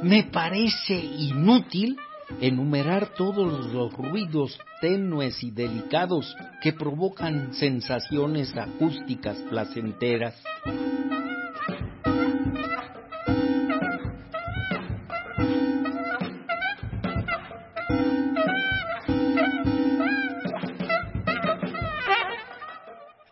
Me 0.01 0.23
parece 0.23 0.93
inútil 0.95 1.97
enumerar 2.39 3.09
todos 3.17 3.73
los 3.73 3.91
ruidos 3.91 4.57
tenues 4.79 5.43
y 5.43 5.51
delicados 5.51 6.33
que 6.61 6.71
provocan 6.71 7.53
sensaciones 7.53 8.55
acústicas 8.55 9.35
placenteras. 9.49 10.41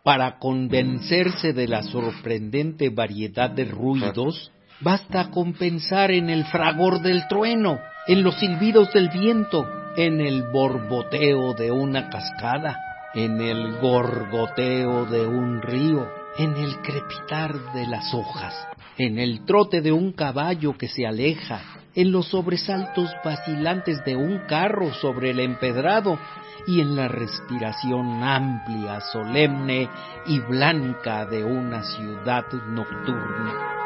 Para 0.07 0.39
convencerse 0.39 1.51
de 1.51 1.67
la 1.67 1.83
sorprendente 1.83 2.87
variedad 2.87 3.49
de 3.49 3.65
ruidos, 3.65 4.53
basta 4.79 5.29
con 5.31 5.51
pensar 5.51 6.11
en 6.11 6.29
el 6.29 6.45
fragor 6.45 7.01
del 7.01 7.27
trueno, 7.27 7.77
en 8.07 8.23
los 8.23 8.39
silbidos 8.39 8.93
del 8.93 9.09
viento, 9.09 9.67
en 9.97 10.21
el 10.21 10.43
borboteo 10.43 11.53
de 11.55 11.71
una 11.71 12.09
cascada, 12.09 12.79
en 13.15 13.41
el 13.41 13.79
gorgoteo 13.81 15.07
de 15.07 15.27
un 15.27 15.61
río, 15.61 16.07
en 16.37 16.55
el 16.55 16.77
crepitar 16.77 17.73
de 17.73 17.87
las 17.87 18.13
hojas, 18.13 18.55
en 18.97 19.19
el 19.19 19.43
trote 19.43 19.81
de 19.81 19.91
un 19.91 20.13
caballo 20.13 20.77
que 20.77 20.87
se 20.87 21.05
aleja, 21.05 21.59
en 21.97 22.11
los 22.11 22.27
sobresaltos 22.27 23.09
vacilantes 23.25 24.05
de 24.05 24.15
un 24.15 24.37
carro 24.45 24.93
sobre 24.93 25.31
el 25.31 25.39
empedrado 25.39 26.19
y 26.67 26.79
en 26.79 26.95
la 26.95 27.07
respiración 27.07 28.23
amplia, 28.23 29.01
solemne 29.01 29.89
y 30.27 30.39
blanca 30.39 31.25
de 31.25 31.43
una 31.43 31.81
ciudad 31.81 32.45
nocturna. 32.67 33.77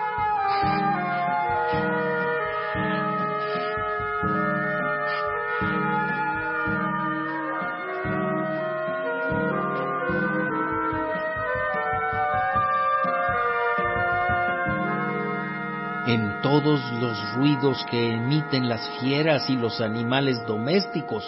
Todos 16.41 16.79
los 16.99 17.35
ruidos 17.35 17.85
que 17.89 18.13
emiten 18.13 18.67
las 18.67 18.89
fieras 18.99 19.49
y 19.49 19.55
los 19.55 19.79
animales 19.81 20.37
domésticos, 20.47 21.23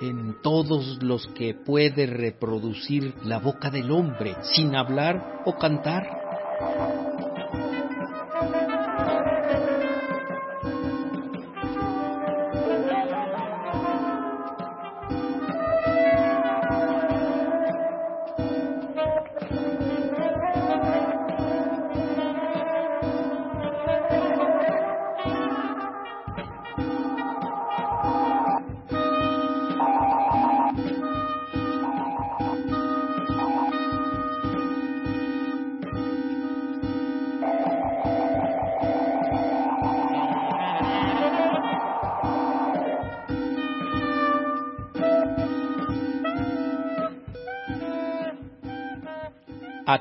en 0.00 0.40
todos 0.42 1.02
los 1.02 1.26
que 1.28 1.54
puede 1.54 2.06
reproducir 2.06 3.14
la 3.24 3.38
boca 3.38 3.70
del 3.70 3.90
hombre 3.90 4.36
sin 4.42 4.74
hablar 4.74 5.42
o 5.44 5.56
cantar. 5.56 7.09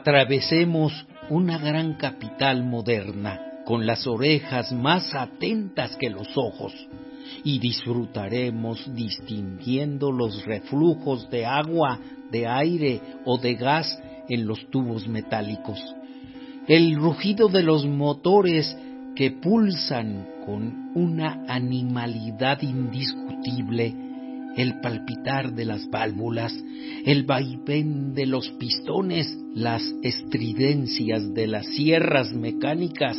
Atravesemos 0.10 1.06
una 1.30 1.60
gran 1.60 1.94
capital 1.94 2.64
moderna 2.64 3.40
con 3.64 3.86
las 3.86 4.08
orejas 4.08 4.72
más 4.72 5.14
atentas 5.14 5.96
que 5.98 6.10
los 6.10 6.28
ojos 6.36 6.74
y 7.44 7.60
disfrutaremos 7.60 8.92
distinguiendo 8.96 10.12
los 10.12 10.44
reflujos 10.46 11.30
de 11.30 11.46
agua, 11.46 12.00
de 12.32 12.48
aire 12.48 13.02
o 13.24 13.38
de 13.38 13.54
gas 13.54 14.02
en 14.28 14.48
los 14.48 14.68
tubos 14.72 15.08
metálicos, 15.08 15.80
el 16.68 16.96
rugido 16.96 17.48
de 17.48 17.62
los 17.62 17.86
motores 17.86 18.76
que 19.16 19.30
pulsan 19.30 20.28
con 20.44 20.92
una 20.96 21.46
animalidad 21.48 22.64
indiscutible 22.64 24.09
el 24.60 24.82
palpitar 24.82 25.54
de 25.54 25.64
las 25.64 25.90
válvulas, 25.90 26.54
el 27.06 27.24
vaivén 27.24 28.14
de 28.14 28.26
los 28.26 28.50
pistones, 28.52 29.38
las 29.56 29.82
estridencias 30.04 31.34
de 31.34 31.48
las 31.48 31.66
sierras 31.68 32.34
mecánicas, 32.34 33.18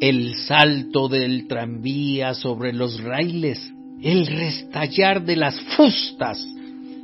el 0.00 0.34
salto 0.34 1.08
del 1.08 1.48
tranvía 1.48 2.34
sobre 2.34 2.74
los 2.74 3.02
raíles, 3.02 3.72
el 4.02 4.26
restallar 4.26 5.24
de 5.24 5.36
las 5.36 5.58
fustas, 5.76 6.46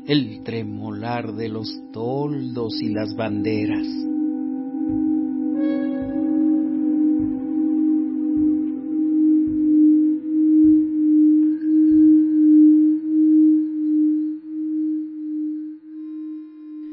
el 0.06 0.42
tremolar 0.44 1.32
de 1.32 1.48
los 1.48 1.68
toldos 1.90 2.82
y 2.82 2.90
las 2.90 3.16
banderas. 3.16 4.13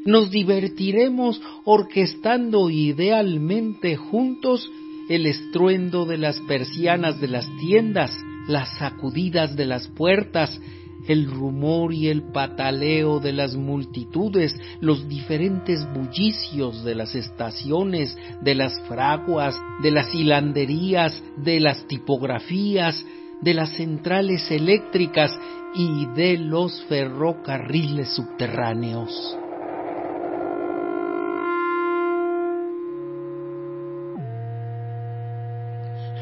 Nos 0.04 0.30
divertiremos 0.30 1.40
orquestando 1.64 2.70
idealmente 2.70 3.96
juntos 3.96 4.68
el 5.08 5.26
estruendo 5.26 6.06
de 6.06 6.18
las 6.18 6.40
persianas 6.40 7.20
de 7.20 7.28
las 7.28 7.46
tiendas, 7.60 8.16
las 8.48 8.76
sacudidas 8.78 9.54
de 9.54 9.66
las 9.66 9.86
puertas, 9.88 10.60
el 11.06 11.30
rumor 11.30 11.92
y 11.92 12.08
el 12.08 12.32
pataleo 12.32 13.20
de 13.20 13.32
las 13.32 13.54
multitudes, 13.54 14.56
los 14.80 15.08
diferentes 15.08 15.86
bullicios 15.92 16.84
de 16.84 16.94
las 16.94 17.14
estaciones, 17.14 18.16
de 18.40 18.54
las 18.54 18.80
fraguas, 18.88 19.56
de 19.82 19.90
las 19.90 20.14
hilanderías, 20.14 21.22
de 21.36 21.60
las 21.60 21.86
tipografías, 21.86 23.04
de 23.40 23.54
las 23.54 23.70
centrales 23.76 24.50
eléctricas 24.50 25.32
y 25.74 26.06
de 26.14 26.38
los 26.38 26.82
ferrocarriles 26.84 28.14
subterráneos. 28.14 29.41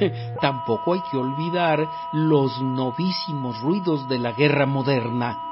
Tampoco 0.40 0.94
hay 0.94 1.00
que 1.10 1.16
olvidar 1.16 1.88
los 2.12 2.60
novísimos 2.60 3.60
ruidos 3.60 4.08
de 4.08 4.18
la 4.18 4.32
guerra 4.32 4.66
moderna. 4.66 5.46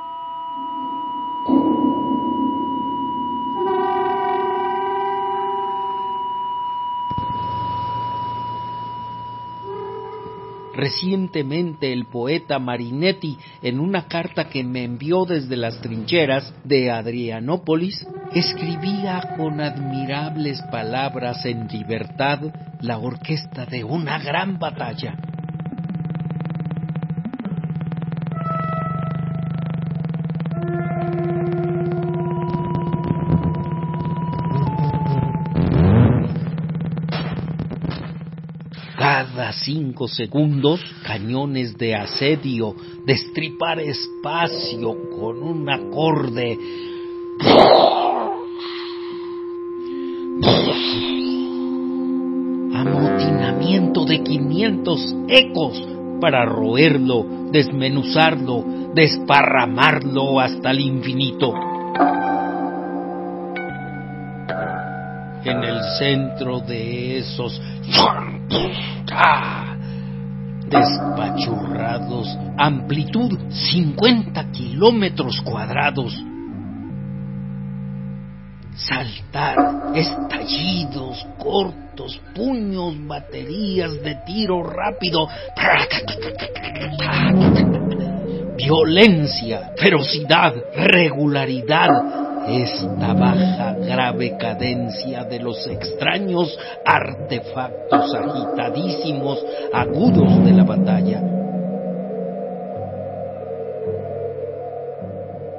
Recientemente 10.79 11.93
el 11.93 12.07
poeta 12.07 12.61
Marinetti, 12.61 13.37
en 13.63 13.81
una 13.81 14.07
carta 14.07 14.49
que 14.49 14.63
me 14.63 14.85
envió 14.85 15.25
desde 15.25 15.57
las 15.57 15.81
trincheras 15.81 16.55
de 16.63 16.93
Adrianópolis, 16.93 18.07
escribía 18.35 19.35
con 19.37 19.61
admirables 19.61 20.63
palabras 20.71 21.45
en 21.45 21.67
libertad 21.69 22.41
la 22.81 22.99
orquesta 22.99 23.67
de 23.67 23.85
una 23.85 24.19
gran 24.19 24.59
batalla. 24.59 25.15
Cada 38.97 39.53
cinco 39.53 40.09
segundos, 40.09 40.81
cañones 41.05 41.79
de 41.79 41.95
asedio, 41.95 42.75
destripar 43.07 43.81
espacio 43.81 44.97
con 45.19 45.43
un 45.43 45.71
acorde 45.71 46.59
amotinamiento 52.75 54.05
de 54.05 54.23
500 54.23 55.17
ecos 55.29 55.83
para 56.21 56.45
roerlo, 56.45 57.25
desmenuzarlo, 57.53 58.65
desparramarlo 58.95 60.41
hasta 60.41 60.71
el 60.71 60.81
infinito. 60.81 61.55
En 65.45 65.65
el 65.65 65.81
centro 65.99 66.61
de 66.61 67.19
esos 67.19 67.61
despachurrados, 70.69 72.39
amplitud 72.59 73.39
50 73.51 74.51
kilómetros 74.51 75.41
cuadrados, 75.41 76.15
saltar, 78.75 79.57
estallidos 79.95 81.27
cortos, 81.39 82.21
puños, 82.35 82.95
baterías 83.07 84.03
de 84.03 84.15
tiro 84.27 84.63
rápido, 84.63 85.29
violencia, 88.57 89.73
ferocidad, 89.77 90.55
regularidad, 90.75 91.89
esta 92.49 93.13
baja 93.13 93.75
grave 93.79 94.37
cadencia 94.39 95.25
de 95.25 95.39
los 95.39 95.67
extraños 95.67 96.59
artefactos 96.85 98.15
agitadísimos, 98.15 99.45
agudos 99.73 100.45
de 100.45 100.53
la 100.53 100.65
batalla. 100.65 101.23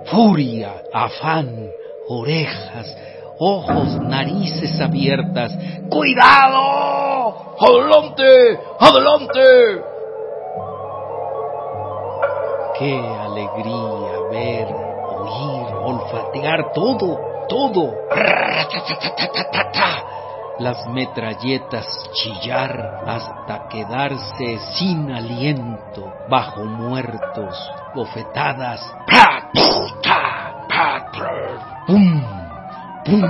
Furia, 0.05 0.81
afán, 0.91 1.69
orejas, 2.07 2.97
ojos, 3.39 3.99
narices 4.01 4.79
abiertas. 4.81 5.57
¡Cuidado! 5.89 7.55
¡Adelante! 7.59 8.59
¡Adelante! 8.79 9.83
¡Qué 12.77 12.97
alegría 12.97 14.19
ver, 14.31 14.67
oír, 14.67 15.73
olfatear 15.83 16.71
todo, 16.73 17.19
todo! 17.47 17.93
Las 20.59 20.87
metralletas 20.89 21.87
chillar 22.13 23.03
hasta 23.07 23.69
quedarse 23.69 24.59
sin 24.75 25.09
aliento, 25.09 26.13
bajo 26.29 26.65
muertos, 26.65 27.71
bofetadas. 27.95 28.81
¡Pum! 31.87 32.48
¡Pum! 33.05 33.21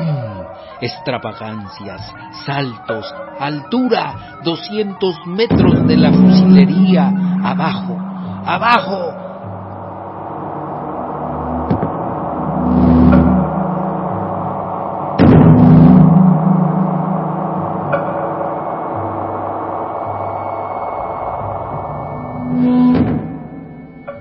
Extravagancias, 0.82 2.02
saltos, 2.46 3.14
altura, 3.40 4.40
200 4.44 5.28
metros 5.28 5.88
de 5.88 5.98
la 5.98 6.12
fusilería, 6.12 7.12
abajo, 7.44 7.98
abajo. 8.46 9.19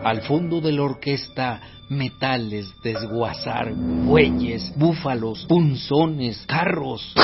Al 0.08 0.22
fondo 0.22 0.62
de 0.62 0.72
la 0.72 0.84
orquesta 0.84 1.60
metales, 1.90 2.72
desguazar, 2.82 3.74
bueyes, 3.74 4.72
búfalos, 4.74 5.44
punzones, 5.46 6.46
carros. 6.46 7.14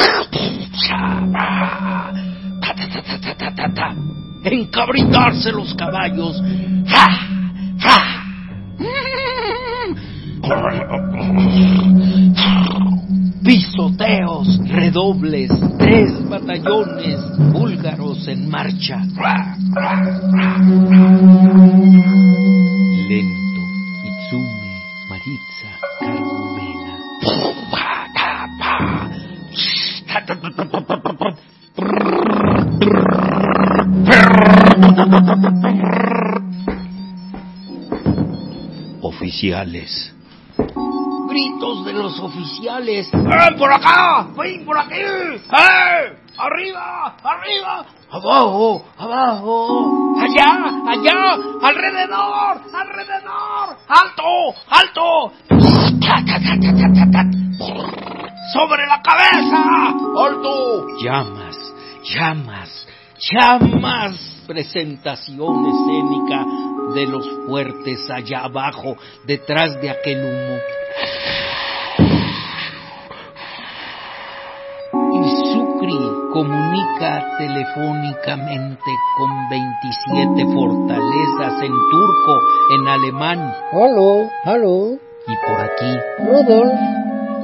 Encabritarse 4.45 5.51
los 5.53 5.75
caballos. 5.75 6.43
Pisoteos, 13.43 14.59
redobles, 14.69 15.51
tres 15.79 16.29
batallones 16.29 17.19
búlgaros 17.51 18.29
en 18.29 18.51
marcha. 18.51 19.01
Oficiales. 39.35 40.15
Gritos 41.29 41.85
de 41.85 41.93
los 41.93 42.21
oficiales. 42.21 43.11
¡Ven 43.11 43.59
por 43.59 43.73
acá! 43.73 44.29
¡Ven 44.39 44.65
por 44.65 44.79
aquí! 44.79 44.95
¡Eh! 44.95 46.19
¡Arriba! 46.39 47.17
¡Arriba! 47.21 47.85
¡Abajo! 48.13 48.85
¡Abajo! 48.97 50.15
¡Allá! 50.21 50.71
¡Allá! 50.87 51.35
¡Alrededor! 51.63 52.61
¡Alrededor! 52.73 53.77
¡Alto! 53.89 54.55
¡Alto! 54.71 55.33
¡Sobre 58.53 58.87
la 58.87 59.03
cabeza! 59.03 59.89
¡Alto! 60.17 60.87
Llamas, 61.03 61.75
llamas, 62.05 62.87
Ya 63.33 63.59
más 63.59 64.45
presentación 64.47 65.67
escénica 65.67 66.74
de 66.95 67.07
los 67.07 67.29
fuertes 67.47 68.11
allá 68.11 68.45
abajo, 68.45 68.97
detrás 69.25 69.81
de 69.81 69.91
aquel 69.91 70.25
humo. 70.25 70.59
Y 75.13 75.53
Sucri 75.53 75.99
comunica 76.33 77.39
telefónicamente 77.39 78.91
con 79.17 79.31
27 79.49 80.45
fortalezas 80.53 81.63
en 81.63 81.73
turco, 81.91 82.41
en 82.71 82.89
alemán. 82.89 83.55
Hallo, 83.73 84.29
hallo. 84.45 84.99
Y 85.27 85.37
por 85.47 85.61
aquí, 85.61 85.99
Rudolf, 86.19 86.73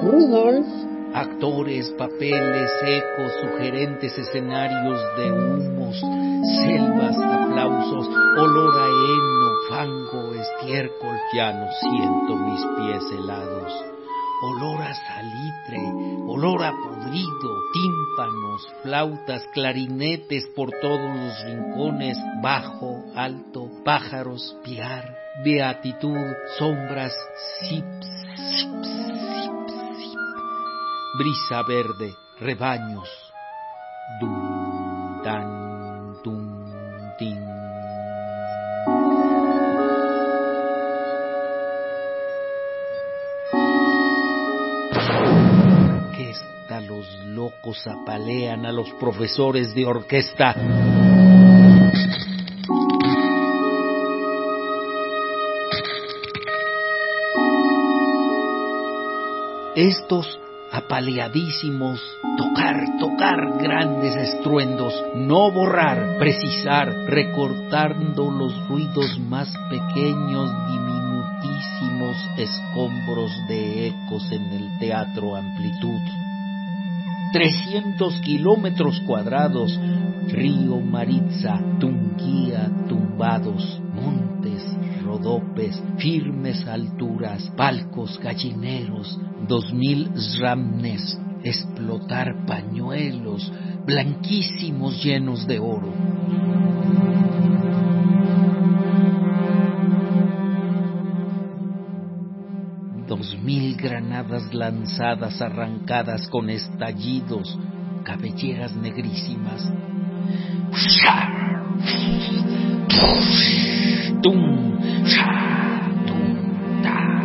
Rudolf. 0.02 0.66
actores, 1.14 1.90
papeles, 1.98 2.70
ecos, 2.84 3.32
sugerentes 3.40 4.16
escenarios 4.18 5.00
de 5.16 5.32
humos, 5.32 6.00
selvas, 6.44 7.16
aplausos, 7.16 8.08
olor 8.38 8.76
a 8.76 8.86
heno, 8.86 9.50
fango, 9.68 10.34
estiércol, 10.34 11.16
ya 11.34 11.52
no 11.52 11.66
siento 11.72 12.36
mis 12.36 12.64
pies 12.76 13.12
helados. 13.12 13.72
Olor 14.42 14.80
a 14.80 14.94
salitre, 14.94 15.82
olor 16.26 16.64
a 16.64 16.72
podrido, 16.72 17.50
tímpanos, 17.74 18.66
flautas, 18.82 19.46
clarinetes 19.52 20.46
por 20.56 20.70
todos 20.80 21.14
los 21.14 21.44
rincones, 21.44 22.16
bajo, 22.42 23.04
alto, 23.14 23.68
pájaros, 23.84 24.56
piar, 24.64 25.14
beatitud, 25.44 26.16
sombras, 26.58 27.12
zips, 27.68 28.06
zips, 28.48 28.88
zips, 29.42 29.74
zip. 29.98 30.18
brisa 31.18 31.62
verde, 31.68 32.14
rebaños, 32.40 33.08
dum, 34.20 35.22
dan, 35.22 35.44
dum, 35.44 35.59
orquesta, 45.98 46.80
los 46.80 47.06
locos 47.26 47.86
apalean 47.86 48.64
a 48.64 48.72
los 48.72 48.90
profesores 48.94 49.74
de 49.74 49.84
orquesta. 49.84 50.54
Estos 59.76 60.40
apaleadísimos, 60.72 62.00
tocar, 62.36 62.76
tocar 62.98 63.58
grandes 63.60 64.14
estruendos, 64.16 64.94
no 65.16 65.50
borrar, 65.50 66.18
precisar, 66.18 66.88
recortando 67.06 68.30
los 68.30 68.68
ruidos 68.68 69.18
más 69.18 69.52
pequeños, 69.68 70.50
diminutísimos 70.68 72.16
escombros 72.36 73.32
de 73.48 73.88
ecos 73.88 74.30
en 74.30 74.52
el 74.52 74.78
teatro 74.78 75.36
amplitud. 75.36 76.00
300 77.32 78.20
kilómetros 78.20 79.00
cuadrados, 79.06 79.78
río 80.28 80.80
Maritza, 80.80 81.60
Tunguía, 81.78 82.70
tumbados, 82.88 83.79
firmes 85.98 86.66
alturas, 86.66 87.50
palcos, 87.56 88.18
gallineros, 88.18 89.18
dos 89.46 89.72
mil 89.72 90.10
sramnes, 90.16 91.18
explotar 91.44 92.44
pañuelos, 92.46 93.52
blanquísimos 93.86 95.02
llenos 95.02 95.46
de 95.46 95.58
oro. 95.58 95.92
Dos 103.06 103.36
mil 103.42 103.76
granadas 103.76 104.52
lanzadas, 104.54 105.40
arrancadas 105.42 106.28
con 106.28 106.48
estallidos, 106.50 107.58
cabelleras 108.04 108.74
negrísimas. 108.76 109.68
¡Tum! 114.22 114.76
¡Tum! 116.06 116.82
¡Ta! 116.82 117.22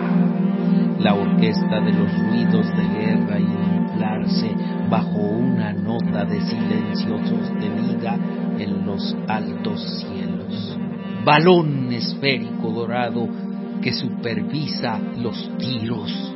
La 0.99 1.13
orquesta 1.13 1.81
de 1.81 1.91
los 1.91 2.19
ruidos 2.19 2.67
de 2.75 2.84
guerra 2.88 3.39
y 3.39 3.43
inflarse 3.43 4.55
bajo 4.89 5.19
una 5.19 5.73
nota 5.73 6.23
de 6.25 6.39
silencio 6.41 7.17
sostenida 7.25 8.17
en 8.58 8.86
los 8.86 9.15
altos 9.27 9.81
cielos. 9.99 10.77
Balón 11.25 11.91
esférico 11.91 12.71
dorado 12.71 13.27
que 13.81 13.93
supervisa 13.93 14.99
los 15.17 15.51
tiros. 15.58 16.36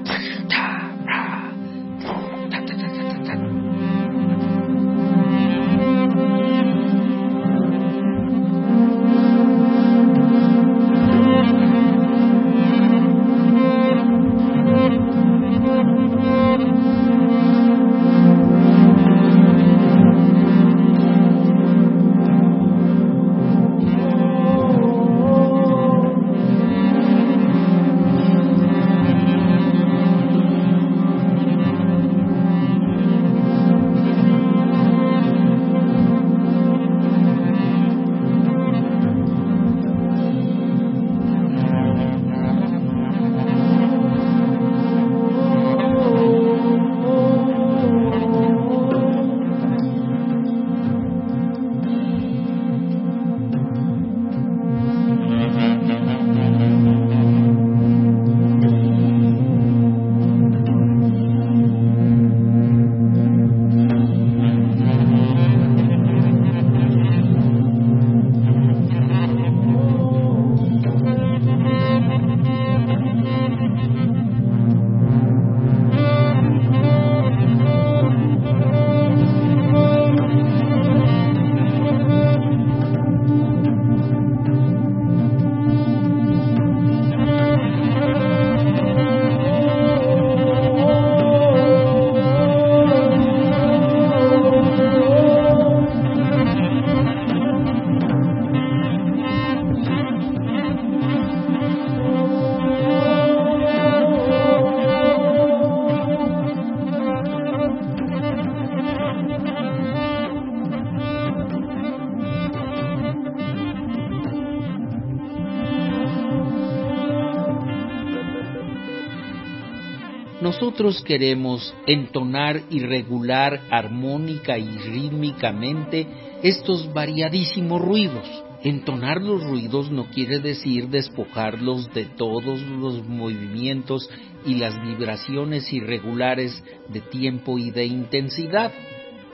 Nosotros 120.80 121.04
queremos 121.04 121.74
entonar 121.88 122.62
y 122.70 122.80
regular 122.80 123.64
armónica 123.70 124.58
y 124.58 124.78
rítmicamente 124.78 126.08
estos 126.42 126.94
variadísimos 126.94 127.82
ruidos. 127.82 128.26
Entonar 128.64 129.22
los 129.22 129.44
ruidos 129.44 129.92
no 129.92 130.06
quiere 130.06 130.40
decir 130.40 130.88
despojarlos 130.88 131.94
de 131.94 132.06
todos 132.06 132.62
los 132.62 133.06
movimientos 133.06 134.10
y 134.46 134.56
las 134.56 134.82
vibraciones 134.82 135.74
irregulares 135.74 136.64
de 136.88 137.02
tiempo 137.02 137.58
y 137.58 137.72
de 137.72 137.86
intensidad. 137.86 138.72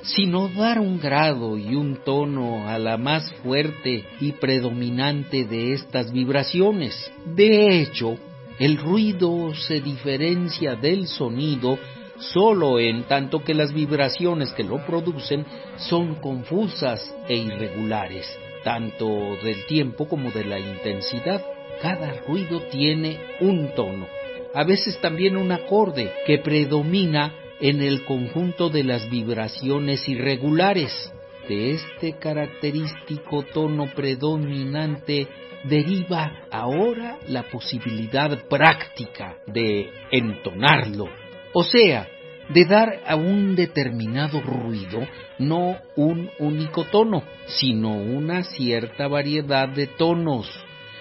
sino 0.02 0.50
dar 0.50 0.80
un 0.80 1.00
grado 1.00 1.58
y 1.58 1.74
un 1.74 1.98
tono 2.06 2.70
a 2.70 2.78
la 2.78 2.96
más 2.96 3.32
fuerte 3.44 4.04
y 4.20 4.34
predominante 4.34 5.46
de 5.46 5.74
estas 5.74 6.12
vibraciones. 6.12 6.94
De 7.36 7.82
hecho, 7.82 8.16
el 8.60 8.78
ruido 8.78 9.54
se 9.54 9.82
diferencia 9.82 10.76
del 10.76 11.08
sonido 11.08 11.78
solo 12.18 12.80
en 12.80 13.04
tanto 13.04 13.44
que 13.44 13.54
las 13.54 13.74
vibraciones 13.74 14.54
que 14.54 14.64
lo 14.64 14.86
producen 14.86 15.46
son 15.78 16.16
confusas 16.16 17.14
e 17.28 17.36
irregulares, 17.36 18.26
tanto 18.64 19.36
del 19.44 19.66
tiempo 19.66 20.08
como 20.08 20.32
de 20.32 20.46
la 20.46 20.60
intensidad. 20.60 21.44
Cada 21.82 22.14
ruido 22.26 22.62
tiene 22.72 23.20
un 23.42 23.76
tono, 23.76 24.08
a 24.54 24.64
veces 24.64 24.98
también 25.02 25.36
un 25.36 25.52
acorde 25.52 26.14
que 26.26 26.38
predomina 26.38 27.34
en 27.60 27.82
el 27.82 28.06
conjunto 28.06 28.70
de 28.70 28.84
las 28.84 29.10
vibraciones 29.10 30.08
irregulares. 30.08 31.12
De 31.48 31.72
este 31.72 32.14
característico 32.18 33.44
tono 33.54 33.86
predominante 33.94 35.28
deriva 35.68 36.48
ahora 36.52 37.18
la 37.28 37.44
posibilidad 37.44 38.48
práctica 38.48 39.38
de 39.48 39.90
entonarlo, 40.12 41.10
o 41.54 41.64
sea, 41.64 42.08
de 42.50 42.66
dar 42.66 43.02
a 43.08 43.16
un 43.16 43.56
determinado 43.56 44.40
ruido 44.42 45.08
no 45.40 45.78
un 45.96 46.30
único 46.40 46.86
tono, 46.86 47.24
sino 47.48 47.96
una 47.96 48.44
cierta 48.44 49.08
variedad 49.08 49.68
de 49.68 49.88
tonos, 49.88 50.50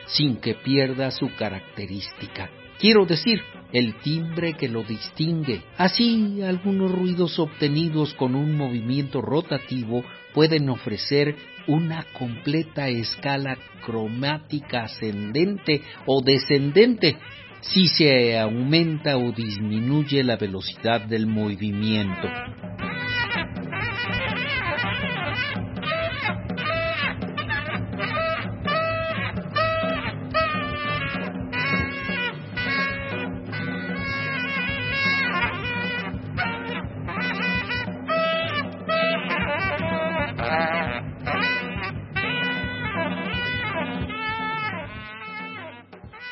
sin 0.06 0.36
que 0.36 0.54
pierda 0.54 1.10
su 1.10 1.34
característica. 1.36 2.50
Quiero 2.78 3.06
decir, 3.06 3.42
el 3.72 3.94
timbre 4.00 4.54
que 4.54 4.68
lo 4.68 4.82
distingue. 4.82 5.62
Así, 5.76 6.42
algunos 6.42 6.90
ruidos 6.90 7.38
obtenidos 7.38 8.14
con 8.14 8.34
un 8.34 8.56
movimiento 8.56 9.20
rotativo 9.20 10.04
pueden 10.32 10.68
ofrecer 10.68 11.36
una 11.66 12.04
completa 12.12 12.88
escala 12.88 13.56
cromática 13.84 14.84
ascendente 14.84 15.82
o 16.06 16.22
descendente 16.22 17.16
si 17.60 17.88
se 17.88 18.38
aumenta 18.38 19.16
o 19.16 19.32
disminuye 19.32 20.22
la 20.22 20.36
velocidad 20.36 21.00
del 21.00 21.26
movimiento. 21.26 22.28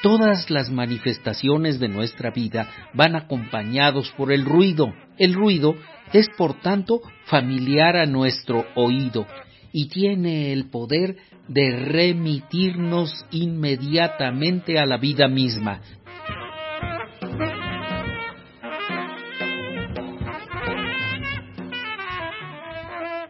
Todas 0.02 0.50
las 0.50 0.68
manifestaciones 0.68 1.78
de 1.78 1.88
nuestra 1.88 2.32
vida 2.32 2.68
van 2.92 3.14
acompañados 3.14 4.10
por 4.16 4.32
el 4.32 4.44
ruido. 4.44 4.92
El 5.16 5.32
ruido 5.32 5.76
es, 6.12 6.28
por 6.36 6.60
tanto, 6.60 7.00
familiar 7.26 7.96
a 7.96 8.04
nuestro 8.04 8.66
oído 8.74 9.28
y 9.72 9.88
tiene 9.88 10.52
el 10.52 10.70
poder 10.70 11.18
de 11.46 11.70
remitirnos 11.70 13.24
inmediatamente 13.30 14.76
a 14.80 14.86
la 14.86 14.96
vida 14.96 15.28
misma. 15.28 15.80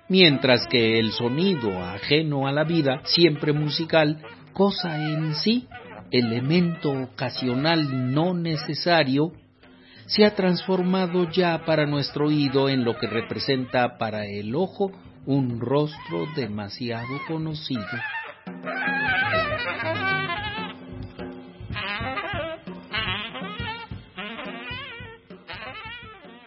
Mientras 0.09 0.67
que 0.69 0.99
el 0.99 1.13
sonido 1.13 1.83
ajeno 1.83 2.47
a 2.47 2.53
la 2.53 2.65
vida, 2.65 3.03
siempre 3.05 3.53
musical, 3.53 4.23
cosa 4.55 4.97
en 4.97 5.35
sí, 5.35 5.69
elemento 6.13 6.93
ocasional 6.93 8.13
no 8.13 8.35
necesario, 8.35 9.33
se 10.07 10.25
ha 10.27 10.35
transformado 10.35 11.31
ya 11.31 11.65
para 11.65 11.87
nuestro 11.87 12.27
oído 12.27 12.69
en 12.69 12.85
lo 12.85 12.99
que 12.99 13.07
representa 13.07 13.97
para 13.97 14.27
el 14.27 14.55
ojo 14.55 14.93
un 15.25 15.59
rostro 15.59 16.27
demasiado 16.37 17.21
conocido. 17.27 17.87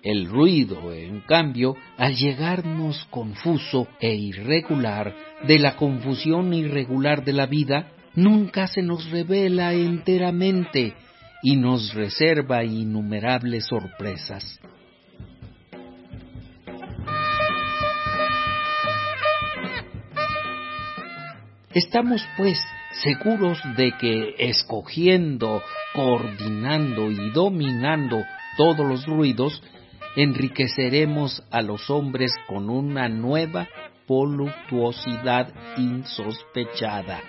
El 0.03 0.27
ruido, 0.27 0.93
en 0.93 1.21
cambio, 1.21 1.75
al 1.97 2.13
llegarnos 2.15 3.05
confuso 3.09 3.87
e 3.99 4.13
irregular 4.13 5.15
de 5.47 5.57
la 5.57 5.75
confusión 5.75 6.53
irregular 6.53 7.25
de 7.25 7.33
la 7.33 7.47
vida, 7.47 7.94
nunca 8.15 8.67
se 8.67 8.81
nos 8.81 9.09
revela 9.09 9.73
enteramente 9.73 10.95
y 11.43 11.55
nos 11.55 11.93
reserva 11.93 12.63
innumerables 12.63 13.65
sorpresas. 13.65 14.59
Estamos 21.73 22.25
pues 22.37 22.57
seguros 23.03 23.59
de 23.75 23.91
que 23.99 24.35
escogiendo, 24.39 25.61
coordinando 25.93 27.11
y 27.11 27.31
dominando 27.31 28.23
todos 28.55 28.87
los 28.87 29.05
ruidos, 29.05 29.61
enriqueceremos 30.15 31.43
a 31.51 31.61
los 31.61 31.89
hombres 31.89 32.31
con 32.47 32.69
una 32.69 33.09
nueva 33.09 33.67
voluptuosidad 34.07 35.53
insospechada. 35.77 37.21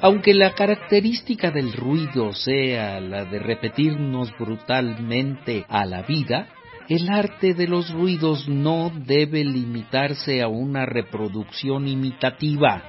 Aunque 0.00 0.34
la 0.34 0.52
característica 0.52 1.50
del 1.50 1.72
ruido 1.72 2.32
sea 2.32 3.00
la 3.00 3.24
de 3.24 3.38
repetirnos 3.38 4.36
brutalmente 4.38 5.64
a 5.66 5.86
la 5.86 6.02
vida, 6.02 6.48
el 6.90 7.08
arte 7.08 7.54
de 7.54 7.66
los 7.66 7.90
ruidos 7.90 8.46
no 8.46 8.92
debe 8.94 9.42
limitarse 9.44 10.42
a 10.42 10.48
una 10.48 10.84
reproducción 10.84 11.88
imitativa. 11.88 12.82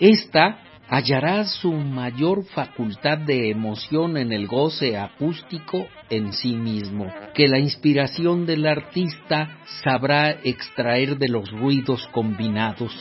Esta 0.00 0.63
hallará 0.88 1.44
su 1.44 1.72
mayor 1.72 2.44
facultad 2.44 3.18
de 3.18 3.50
emoción 3.50 4.16
en 4.16 4.32
el 4.32 4.46
goce 4.46 4.96
acústico 4.96 5.86
en 6.10 6.32
sí 6.32 6.54
mismo, 6.54 7.12
que 7.34 7.48
la 7.48 7.58
inspiración 7.58 8.46
del 8.46 8.66
artista 8.66 9.58
sabrá 9.82 10.30
extraer 10.30 11.16
de 11.18 11.28
los 11.28 11.50
ruidos 11.50 12.06
combinados. 12.12 12.92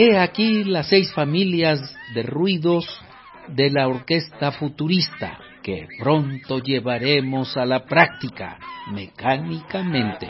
He 0.00 0.16
aquí 0.16 0.62
las 0.62 0.90
seis 0.90 1.12
familias 1.12 1.80
de 2.14 2.22
ruidos 2.22 2.86
de 3.48 3.68
la 3.68 3.88
orquesta 3.88 4.52
futurista 4.52 5.40
que 5.60 5.88
pronto 5.98 6.60
llevaremos 6.60 7.56
a 7.56 7.66
la 7.66 7.84
práctica 7.84 8.58
mecánicamente. 8.92 10.28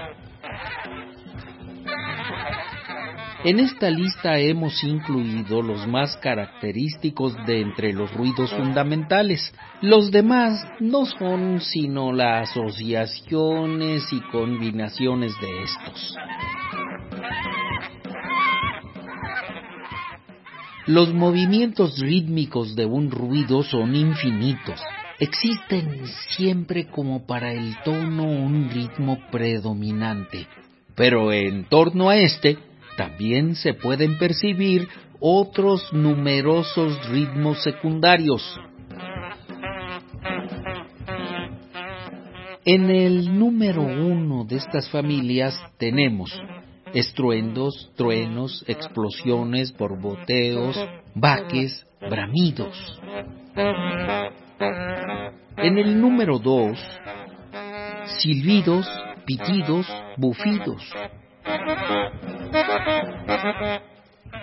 En 3.44 3.60
esta 3.60 3.90
lista 3.90 4.38
hemos 4.38 4.82
incluido 4.82 5.60
los 5.60 5.86
más 5.86 6.16
característicos 6.16 7.36
de 7.44 7.60
entre 7.60 7.92
los 7.92 8.10
ruidos 8.14 8.50
fundamentales. 8.54 9.52
Los 9.82 10.10
demás 10.10 10.66
no 10.80 11.04
son 11.04 11.60
sino 11.60 12.10
las 12.10 12.52
asociaciones 12.52 14.10
y 14.14 14.20
combinaciones 14.30 15.32
de 15.42 15.62
estos. 15.62 16.16
Los 20.88 21.12
movimientos 21.12 21.98
rítmicos 21.98 22.74
de 22.74 22.86
un 22.86 23.10
ruido 23.10 23.62
son 23.62 23.94
infinitos. 23.94 24.80
Existen 25.18 26.06
siempre 26.30 26.86
como 26.86 27.26
para 27.26 27.52
el 27.52 27.76
tono 27.84 28.24
un 28.24 28.70
ritmo 28.70 29.18
predominante, 29.30 30.46
pero 30.94 31.30
en 31.30 31.64
torno 31.68 32.08
a 32.08 32.16
este 32.16 32.56
también 32.96 33.54
se 33.54 33.74
pueden 33.74 34.16
percibir 34.16 34.88
otros 35.20 35.92
numerosos 35.92 37.06
ritmos 37.10 37.62
secundarios. 37.62 38.58
En 42.64 42.88
el 42.88 43.38
número 43.38 43.82
uno 43.82 44.46
de 44.46 44.56
estas 44.56 44.88
familias 44.88 45.54
tenemos 45.76 46.32
estruendos, 46.94 47.90
truenos, 47.96 48.64
explosiones, 48.66 49.76
borboteos, 49.76 50.76
baques, 51.14 51.86
bramidos. 52.00 53.00
En 55.56 55.78
el 55.78 56.00
número 56.00 56.38
dos, 56.38 56.78
silbidos, 58.20 58.86
pitidos, 59.26 59.86
bufidos. 60.16 60.82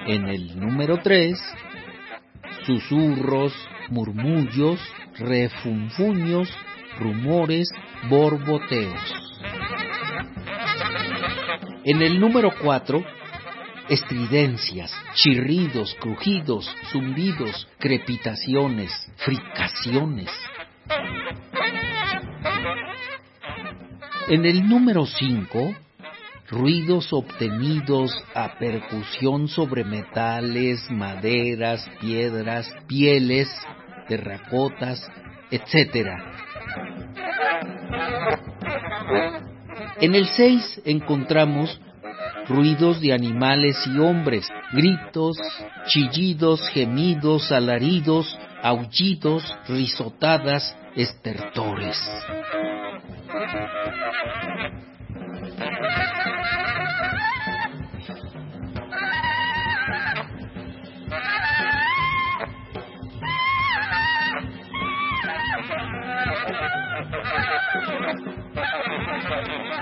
En 0.07 0.27
el 0.27 0.59
número 0.59 0.97
tres, 1.01 1.39
susurros, 2.65 3.53
murmullos, 3.89 4.79
refunfuños, 5.17 6.49
rumores, 6.99 7.67
borboteos. 8.09 9.24
En 11.85 12.01
el 12.01 12.19
número 12.19 12.51
cuatro, 12.59 13.05
estridencias, 13.87 14.91
chirridos, 15.13 15.95
crujidos, 15.99 16.67
zumbidos, 16.91 17.67
crepitaciones, 17.77 18.91
fricaciones. 19.17 20.31
En 24.29 24.45
el 24.45 24.67
número 24.67 25.05
cinco, 25.05 25.75
ruidos 26.49 27.13
obtenidos 27.13 28.11
a 28.33 28.57
percusión 28.57 29.47
sobre 29.47 29.83
metales, 29.83 30.89
maderas, 30.89 31.87
piedras, 32.01 32.67
pieles, 32.87 33.47
terracotas, 34.07 35.07
etc. 35.51 36.07
En 39.99 40.13
el 40.13 40.27
6 40.27 40.81
encontramos 40.85 41.79
ruidos 42.47 43.01
de 43.01 43.13
animales 43.13 43.77
y 43.87 43.97
hombres, 43.99 44.47
gritos, 44.71 45.37
chillidos, 45.87 46.61
gemidos, 46.69 47.51
alaridos, 47.51 48.37
aullidos, 48.61 49.43
risotadas, 49.67 50.75
estertores. 50.95 51.97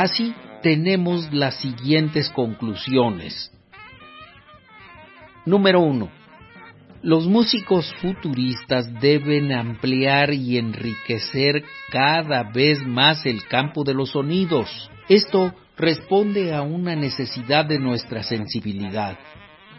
Así 0.00 0.34
tenemos 0.62 1.32
las 1.32 1.56
siguientes 1.60 2.30
conclusiones. 2.30 3.50
Número 5.46 5.80
1. 5.80 6.10
Los 7.02 7.26
músicos 7.26 7.92
futuristas 8.02 8.92
deben 9.00 9.52
ampliar 9.52 10.34
y 10.34 10.58
enriquecer 10.58 11.64
cada 11.90 12.42
vez 12.42 12.78
más 12.86 13.24
el 13.24 13.46
campo 13.46 13.84
de 13.84 13.94
los 13.94 14.10
sonidos. 14.10 14.90
Esto 15.08 15.54
responde 15.78 16.54
a 16.54 16.60
una 16.60 16.94
necesidad 16.94 17.64
de 17.64 17.78
nuestra 17.78 18.22
sensibilidad. 18.22 19.18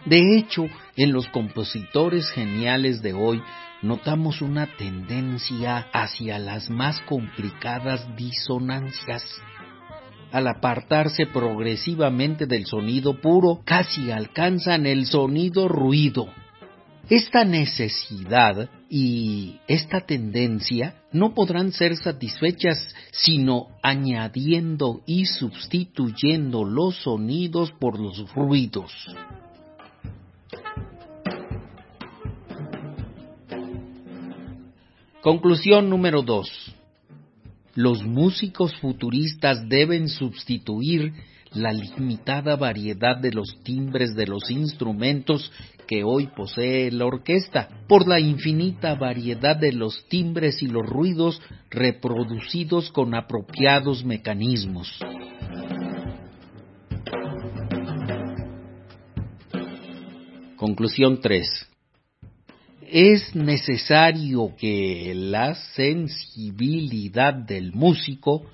De 0.04 0.36
hecho, 0.36 0.66
en 0.96 1.12
los 1.12 1.28
compositores 1.28 2.28
geniales 2.30 3.02
de 3.02 3.12
hoy 3.12 3.40
notamos 3.82 4.42
una 4.42 4.66
tendencia 4.76 5.86
hacia 5.92 6.40
las 6.40 6.70
más 6.70 7.00
complicadas 7.02 8.16
disonancias 8.16 9.24
al 10.32 10.46
apartarse 10.48 11.26
progresivamente 11.26 12.46
del 12.46 12.66
sonido 12.66 13.20
puro, 13.20 13.60
casi 13.64 14.10
alcanzan 14.10 14.86
el 14.86 15.06
sonido 15.06 15.68
ruido. 15.68 16.28
Esta 17.10 17.44
necesidad 17.44 18.70
y 18.88 19.60
esta 19.68 20.00
tendencia 20.00 20.94
no 21.12 21.34
podrán 21.34 21.72
ser 21.72 21.96
satisfechas 21.96 22.94
sino 23.10 23.66
añadiendo 23.82 25.02
y 25.06 25.26
sustituyendo 25.26 26.64
los 26.64 26.96
sonidos 26.96 27.72
por 27.72 28.00
los 28.00 28.32
ruidos. 28.34 28.92
Conclusión 35.20 35.90
número 35.90 36.22
2 36.22 36.81
los 37.74 38.04
músicos 38.04 38.74
futuristas 38.80 39.68
deben 39.68 40.08
sustituir 40.08 41.12
la 41.52 41.72
limitada 41.72 42.56
variedad 42.56 43.16
de 43.16 43.32
los 43.32 43.62
timbres 43.62 44.14
de 44.14 44.26
los 44.26 44.50
instrumentos 44.50 45.50
que 45.86 46.04
hoy 46.04 46.28
posee 46.28 46.90
la 46.90 47.06
orquesta, 47.06 47.68
por 47.88 48.08
la 48.08 48.20
infinita 48.20 48.94
variedad 48.94 49.56
de 49.56 49.72
los 49.72 50.06
timbres 50.08 50.62
y 50.62 50.66
los 50.66 50.86
ruidos 50.86 51.40
reproducidos 51.70 52.90
con 52.90 53.14
apropiados 53.14 54.04
mecanismos. 54.04 54.98
Conclusión 60.56 61.20
3. 61.20 61.71
Es 62.94 63.34
necesario 63.34 64.52
que 64.58 65.14
la 65.16 65.54
sensibilidad 65.54 67.32
del 67.32 67.72
músico 67.72 68.44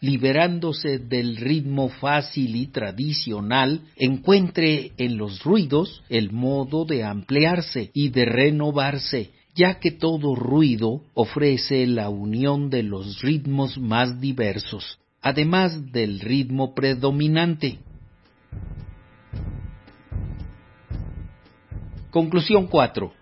liberándose 0.00 1.00
del 1.00 1.36
ritmo 1.36 1.88
fácil 1.88 2.54
y 2.54 2.68
tradicional, 2.68 3.80
encuentre 3.96 4.92
en 4.98 5.16
los 5.16 5.42
ruidos 5.42 6.04
el 6.08 6.30
modo 6.30 6.84
de 6.84 7.02
ampliarse 7.02 7.90
y 7.92 8.10
de 8.10 8.24
renovarse, 8.24 9.30
ya 9.56 9.80
que 9.80 9.90
todo 9.90 10.36
ruido 10.36 11.02
ofrece 11.14 11.84
la 11.88 12.08
unión 12.08 12.70
de 12.70 12.84
los 12.84 13.20
ritmos 13.20 13.78
más 13.78 14.20
diversos, 14.20 15.00
además 15.22 15.90
del 15.90 16.20
ritmo 16.20 16.72
predominante. 16.72 17.80
Conclusión 22.12 22.68
4. 22.68 23.17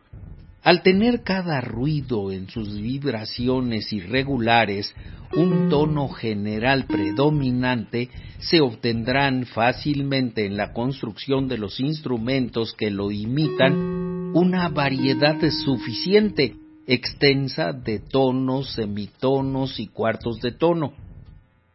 Al 0.67 0.83
tener 0.83 1.23
cada 1.23 1.61
ruido 1.61 2.33
en 2.33 2.51
sus 2.51 2.75
vibraciones 2.75 3.93
irregulares 3.93 4.93
un 5.37 5.69
tono 5.69 6.09
general 6.09 6.87
predominante, 6.87 8.11
se 8.41 8.61
obtendrán 8.61 9.47
fácilmente 9.47 10.45
en 10.45 10.57
la 10.57 10.73
construcción 10.73 11.47
de 11.47 11.59
los 11.59 11.79
instrumentos 11.79 12.75
que 12.75 12.91
lo 12.91 13.12
imitan 13.12 14.33
una 14.35 14.69
variedad 14.69 15.39
suficiente, 15.64 16.57
extensa 16.89 17.73
de 17.73 18.01
tonos, 18.01 18.73
semitonos 18.73 19.79
y 19.79 19.87
cuartos 19.87 20.41
de 20.41 20.51
tono. 20.51 20.95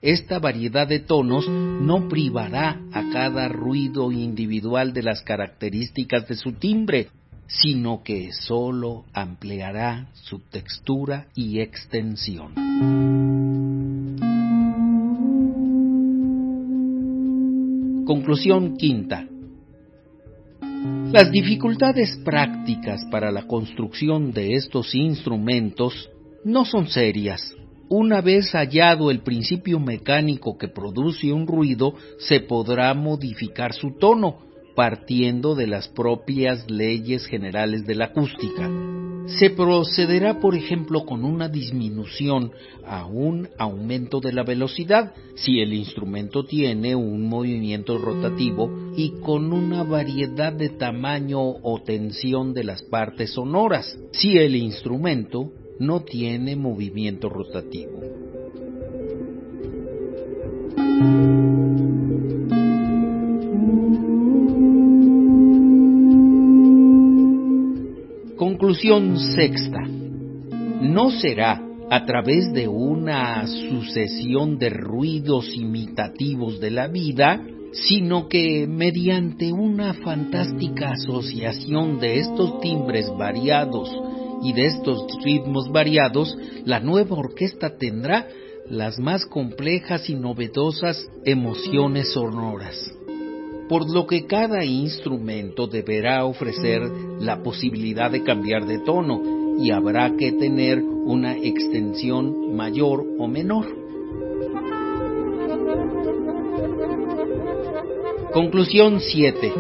Esta 0.02 0.38
variedad 0.38 0.86
de 0.86 1.00
tonos 1.00 1.48
no 1.48 2.10
privará 2.10 2.82
a 2.92 3.10
cada 3.14 3.48
ruido 3.48 4.12
individual 4.12 4.92
de 4.92 5.04
las 5.04 5.22
características 5.22 6.28
de 6.28 6.36
su 6.36 6.52
timbre, 6.52 7.08
sino 7.52 8.02
que 8.04 8.32
sólo 8.32 9.06
ampliará 9.14 10.08
su 10.14 10.40
textura 10.40 11.28
y 11.36 11.60
extensión. 11.60 12.54
Conclusión 18.06 18.78
quinta. 18.78 19.28
Las 21.12 21.30
dificultades 21.32 22.18
prácticas 22.24 23.06
para 23.12 23.32
la 23.32 23.46
construcción 23.46 24.32
de 24.32 24.56
estos 24.56 24.96
instrumentos 24.96 26.10
no 26.46 26.64
son 26.64 26.88
serias. 26.88 27.54
Una 27.90 28.22
vez 28.22 28.52
hallado 28.54 29.12
el 29.12 29.20
principio 29.20 29.78
mecánico 29.78 30.58
que 30.58 30.70
produce 30.70 31.34
un 31.34 31.46
ruido, 31.46 31.94
se 32.20 32.40
podrá 32.40 32.94
modificar 32.94 33.74
su 33.74 33.92
tono, 33.92 34.38
partiendo 34.76 35.56
de 35.56 35.68
las 35.68 35.88
propias 35.88 36.70
leyes 36.70 37.26
generales 37.26 37.86
de 37.86 37.96
la 37.96 38.06
acústica. 38.06 38.70
Se 39.40 39.50
procederá, 39.52 40.40
por 40.40 40.56
ejemplo, 40.56 41.06
con 41.06 41.24
una 41.24 41.48
disminución 41.48 42.52
a 42.86 43.06
un 43.06 43.48
aumento 43.58 44.20
de 44.20 44.34
la 44.34 44.44
velocidad 44.44 45.14
si 45.36 45.60
el 45.62 45.74
instrumento 45.74 46.44
tiene 46.44 46.96
un 46.96 47.30
movimiento 47.30 47.98
rotativo 47.98 48.94
y 48.98 49.12
con 49.22 49.54
una 49.54 49.84
variedad 49.84 50.52
de 50.52 50.70
tamaño 50.70 51.40
o 51.40 51.82
tensión 51.84 52.54
de 52.54 52.64
las 52.64 52.82
partes 52.82 53.32
sonoras 53.34 53.98
si 54.12 54.38
el 54.38 54.56
instrumento 54.56 55.52
no 55.80 56.02
tiene 56.02 56.56
movimiento 56.56 57.30
rotativo. 57.30 58.02
Conclusión 68.72 69.20
sexta. 69.36 69.82
No 70.80 71.12
será 71.12 71.62
a 71.90 72.06
través 72.06 72.54
de 72.54 72.70
una 72.70 73.46
sucesión 73.46 74.58
de 74.60 74.70
ruidos 74.70 75.54
imitativos 75.54 76.62
de 76.62 76.72
la 76.72 76.88
vida, 76.88 77.46
sino 77.74 78.30
que 78.30 78.66
mediante 78.68 79.52
una 79.52 79.94
fantástica 79.96 80.92
asociación 80.92 82.00
de 82.00 82.20
estos 82.20 82.62
timbres 82.62 83.12
variados 83.18 83.94
y 84.42 84.54
de 84.54 84.68
estos 84.68 85.06
ritmos 85.22 85.70
variados, 85.70 86.38
la 86.64 86.80
nueva 86.80 87.18
orquesta 87.18 87.76
tendrá 87.78 88.26
las 88.70 88.98
más 89.00 89.26
complejas 89.26 90.10
y 90.10 90.16
novedosas 90.16 91.10
emociones 91.26 92.14
sonoras 92.14 93.01
por 93.72 93.90
lo 93.90 94.06
que 94.06 94.26
cada 94.26 94.66
instrumento 94.66 95.66
deberá 95.66 96.26
ofrecer 96.26 96.82
la 97.22 97.42
posibilidad 97.42 98.12
de 98.12 98.22
cambiar 98.22 98.66
de 98.66 98.80
tono 98.80 99.22
y 99.58 99.72
habrá 99.72 100.18
que 100.18 100.34
tener 100.34 100.84
una 100.84 101.38
extensión 101.38 102.54
mayor 102.54 103.06
o 103.18 103.30
menor. 103.30 103.68
Conclusión 108.34 109.00
7. 109.00 109.54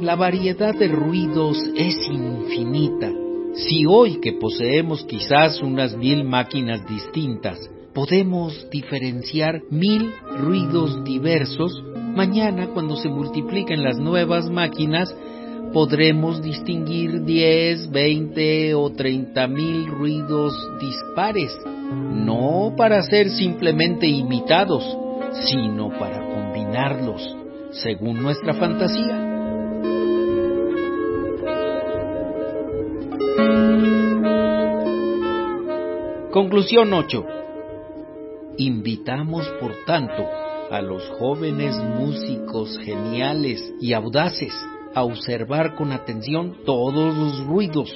La 0.00 0.14
variedad 0.14 0.72
de 0.72 0.86
ruidos 0.86 1.58
es 1.74 1.96
infinita. 2.08 3.10
Si 3.54 3.84
hoy 3.84 4.20
que 4.20 4.34
poseemos 4.34 5.04
quizás 5.06 5.60
unas 5.60 5.96
mil 5.96 6.22
máquinas 6.22 6.88
distintas, 6.88 7.58
podemos 7.92 8.70
diferenciar 8.70 9.62
mil 9.70 10.12
ruidos 10.38 11.02
diversos, 11.02 11.82
Mañana, 12.14 12.68
cuando 12.74 12.96
se 12.96 13.08
multipliquen 13.08 13.82
las 13.82 13.98
nuevas 13.98 14.50
máquinas, 14.50 15.14
podremos 15.72 16.42
distinguir 16.42 17.24
10, 17.24 17.90
20 17.90 18.74
o 18.74 18.90
30 18.90 19.46
mil 19.46 19.86
ruidos 19.86 20.52
dispares, 20.80 21.56
no 21.92 22.74
para 22.76 23.02
ser 23.02 23.30
simplemente 23.30 24.06
imitados, 24.06 24.84
sino 25.46 25.90
para 25.98 26.20
combinarlos, 26.26 27.36
según 27.70 28.22
nuestra 28.22 28.54
fantasía. 28.54 29.26
Conclusión 36.32 36.92
8. 36.92 37.24
Invitamos, 38.58 39.48
por 39.60 39.72
tanto, 39.84 40.39
a 40.70 40.80
los 40.80 41.02
jóvenes 41.18 41.76
músicos 41.76 42.78
geniales 42.78 43.74
y 43.80 43.92
audaces 43.92 44.52
a 44.94 45.02
observar 45.02 45.74
con 45.74 45.92
atención 45.92 46.58
todos 46.64 47.16
los 47.16 47.44
ruidos 47.44 47.90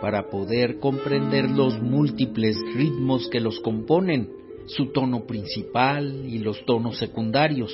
para 0.00 0.28
poder 0.28 0.78
comprender 0.78 1.50
los 1.50 1.80
múltiples 1.80 2.56
ritmos 2.74 3.28
que 3.28 3.40
los 3.40 3.60
componen, 3.60 4.30
su 4.66 4.92
tono 4.92 5.26
principal 5.26 6.26
y 6.26 6.38
los 6.38 6.64
tonos 6.64 6.98
secundarios, 6.98 7.72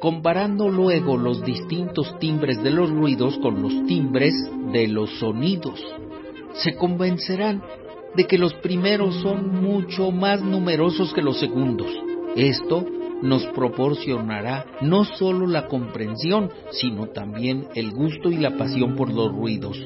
comparando 0.00 0.68
luego 0.68 1.16
los 1.16 1.44
distintos 1.44 2.18
timbres 2.18 2.62
de 2.62 2.70
los 2.70 2.90
ruidos 2.90 3.38
con 3.38 3.62
los 3.62 3.86
timbres 3.86 4.34
de 4.72 4.88
los 4.88 5.10
sonidos. 5.18 5.80
Se 6.54 6.74
convencerán 6.74 7.62
de 8.16 8.26
que 8.26 8.38
los 8.38 8.54
primeros 8.54 9.14
son 9.22 9.62
mucho 9.62 10.10
más 10.10 10.42
numerosos 10.42 11.12
que 11.14 11.22
los 11.22 11.38
segundos. 11.38 11.88
Esto 12.36 12.84
nos 13.22 13.44
proporcionará 13.54 14.66
no 14.80 15.04
solo 15.04 15.46
la 15.46 15.66
comprensión, 15.68 16.50
sino 16.72 17.06
también 17.06 17.68
el 17.74 17.92
gusto 17.92 18.30
y 18.30 18.36
la 18.36 18.56
pasión 18.56 18.96
por 18.96 19.12
los 19.12 19.32
ruidos. 19.32 19.78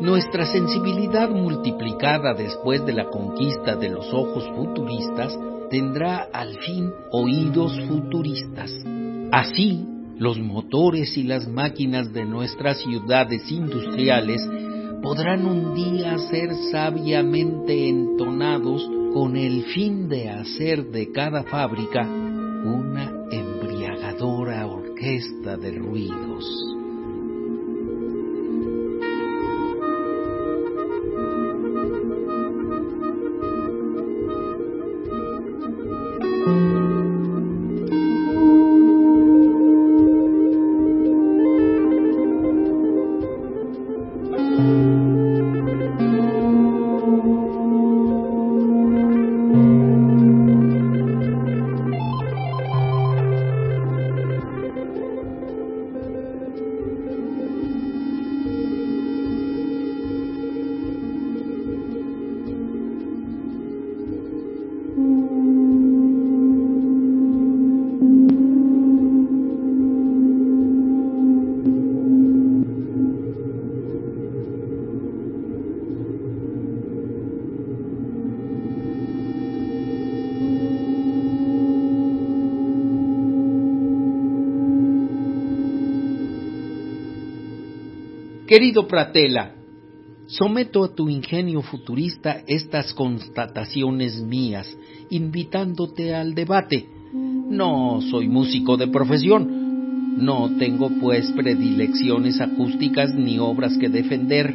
Nuestra 0.00 0.46
sensibilidad 0.46 1.30
multiplicada 1.30 2.34
después 2.34 2.84
de 2.86 2.92
la 2.92 3.08
conquista 3.10 3.76
de 3.76 3.90
los 3.90 4.12
ojos 4.12 4.48
futuristas 4.56 5.38
tendrá 5.70 6.28
al 6.32 6.58
fin 6.58 6.90
oídos 7.12 7.78
futuristas. 7.88 8.72
Así, 9.30 9.86
los 10.18 10.38
motores 10.38 11.16
y 11.16 11.22
las 11.22 11.48
máquinas 11.48 12.12
de 12.12 12.24
nuestras 12.24 12.78
ciudades 12.78 13.50
industriales 13.50 14.40
podrán 15.02 15.46
un 15.46 15.74
día 15.74 16.16
ser 16.18 16.54
sabiamente 16.70 17.88
entonados 17.88 18.11
con 19.22 19.36
el 19.36 19.66
fin 19.66 20.08
de 20.08 20.30
hacer 20.30 20.86
de 20.86 21.12
cada 21.12 21.44
fábrica 21.44 22.02
una 22.02 23.08
embriagadora 23.30 24.66
orquesta 24.66 25.56
de 25.56 25.78
ruidos. 25.78 26.71
Querido 88.52 88.86
Pratela, 88.86 89.54
someto 90.26 90.84
a 90.84 90.94
tu 90.94 91.08
ingenio 91.08 91.62
futurista 91.62 92.42
estas 92.46 92.92
constataciones 92.92 94.20
mías, 94.20 94.76
invitándote 95.08 96.14
al 96.14 96.34
debate. 96.34 96.86
No 97.14 98.02
soy 98.10 98.28
músico 98.28 98.76
de 98.76 98.88
profesión, 98.88 100.18
no 100.18 100.54
tengo 100.58 100.90
pues 101.00 101.32
predilecciones 101.32 102.42
acústicas 102.42 103.14
ni 103.14 103.38
obras 103.38 103.78
que 103.78 103.88
defender. 103.88 104.54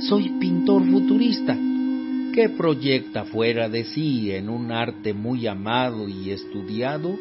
Soy 0.00 0.30
pintor 0.40 0.84
futurista, 0.90 1.56
que 2.34 2.48
proyecta 2.58 3.24
fuera 3.24 3.68
de 3.68 3.84
sí 3.84 4.32
en 4.32 4.48
un 4.48 4.72
arte 4.72 5.14
muy 5.14 5.46
amado 5.46 6.08
y 6.08 6.30
estudiado 6.30 7.16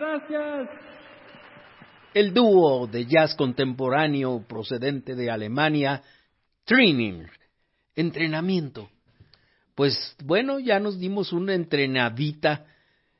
Gracias. 0.00 0.70
El 2.14 2.32
dúo 2.32 2.86
de 2.86 3.04
jazz 3.04 3.34
contemporáneo 3.34 4.42
procedente 4.48 5.14
de 5.14 5.30
Alemania, 5.30 6.02
Training, 6.64 7.24
entrenamiento. 7.94 8.88
Pues 9.74 10.16
bueno, 10.24 10.58
ya 10.58 10.80
nos 10.80 10.98
dimos 10.98 11.34
una 11.34 11.52
entrenadita 11.52 12.64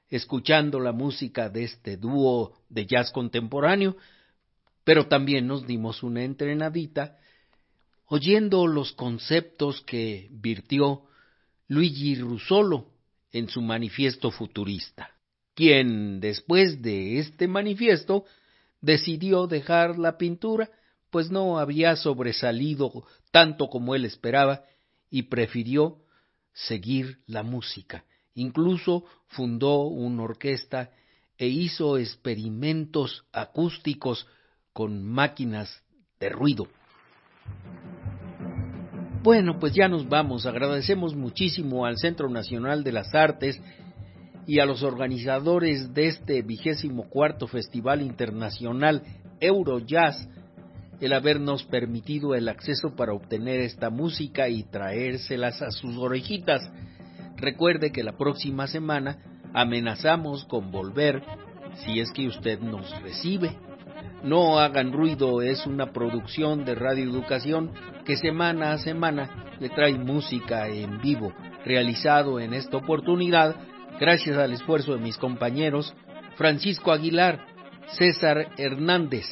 escuchando 0.08 0.80
la 0.80 0.92
música 0.92 1.50
de 1.50 1.64
este 1.64 1.98
dúo 1.98 2.56
de 2.70 2.86
jazz 2.86 3.12
contemporáneo, 3.12 3.98
pero 4.82 5.06
también 5.06 5.46
nos 5.46 5.66
dimos 5.66 6.02
una 6.02 6.24
entrenadita 6.24 7.18
oyendo 8.06 8.66
los 8.66 8.92
conceptos 8.92 9.82
que 9.82 10.28
virtió 10.30 11.02
Luigi 11.68 12.14
Russolo 12.14 12.86
en 13.32 13.50
su 13.50 13.60
manifiesto 13.60 14.30
futurista 14.30 15.10
quien 15.60 16.20
después 16.20 16.80
de 16.80 17.18
este 17.18 17.46
manifiesto 17.46 18.24
decidió 18.80 19.46
dejar 19.46 19.98
la 19.98 20.16
pintura, 20.16 20.70
pues 21.10 21.30
no 21.30 21.58
había 21.58 21.96
sobresalido 21.96 23.04
tanto 23.30 23.68
como 23.68 23.94
él 23.94 24.06
esperaba 24.06 24.62
y 25.10 25.24
prefirió 25.24 25.98
seguir 26.54 27.18
la 27.26 27.42
música. 27.42 28.06
Incluso 28.32 29.04
fundó 29.26 29.82
una 29.82 30.22
orquesta 30.22 30.92
e 31.36 31.48
hizo 31.48 31.98
experimentos 31.98 33.26
acústicos 33.30 34.26
con 34.72 35.04
máquinas 35.04 35.82
de 36.18 36.30
ruido. 36.30 36.68
Bueno, 39.22 39.58
pues 39.58 39.74
ya 39.74 39.88
nos 39.88 40.08
vamos. 40.08 40.46
Agradecemos 40.46 41.14
muchísimo 41.14 41.84
al 41.84 41.98
Centro 41.98 42.30
Nacional 42.30 42.82
de 42.82 42.92
las 42.92 43.14
Artes 43.14 43.60
y 44.50 44.58
a 44.58 44.66
los 44.66 44.82
organizadores 44.82 45.94
de 45.94 46.08
este 46.08 46.42
vigésimo 46.42 47.08
cuarto 47.08 47.46
Festival 47.46 48.02
Internacional 48.02 49.00
Eurojazz 49.38 50.26
el 51.00 51.12
habernos 51.12 51.62
permitido 51.62 52.34
el 52.34 52.48
acceso 52.48 52.96
para 52.96 53.12
obtener 53.12 53.60
esta 53.60 53.90
música 53.90 54.48
y 54.48 54.64
traérselas 54.64 55.62
a 55.62 55.70
sus 55.70 55.96
orejitas. 55.96 56.68
Recuerde 57.36 57.92
que 57.92 58.02
la 58.02 58.16
próxima 58.16 58.66
semana 58.66 59.18
amenazamos 59.54 60.44
con 60.46 60.72
volver 60.72 61.22
si 61.84 62.00
es 62.00 62.10
que 62.10 62.26
usted 62.26 62.58
nos 62.58 62.90
recibe. 63.02 63.56
No 64.24 64.58
hagan 64.58 64.92
ruido 64.92 65.42
es 65.42 65.64
una 65.64 65.92
producción 65.92 66.64
de 66.64 66.74
Radio 66.74 67.04
Educación 67.04 67.70
que 68.04 68.16
semana 68.16 68.72
a 68.72 68.78
semana 68.78 69.54
le 69.60 69.68
trae 69.68 69.94
música 69.94 70.66
en 70.66 71.00
vivo, 71.00 71.32
realizado 71.64 72.40
en 72.40 72.52
esta 72.52 72.78
oportunidad 72.78 73.54
gracias 74.00 74.38
al 74.38 74.54
esfuerzo 74.54 74.94
de 74.94 74.98
mis 74.98 75.18
compañeros 75.18 75.94
Francisco 76.36 76.90
Aguilar, 76.90 77.46
César 77.98 78.48
Hernández, 78.56 79.26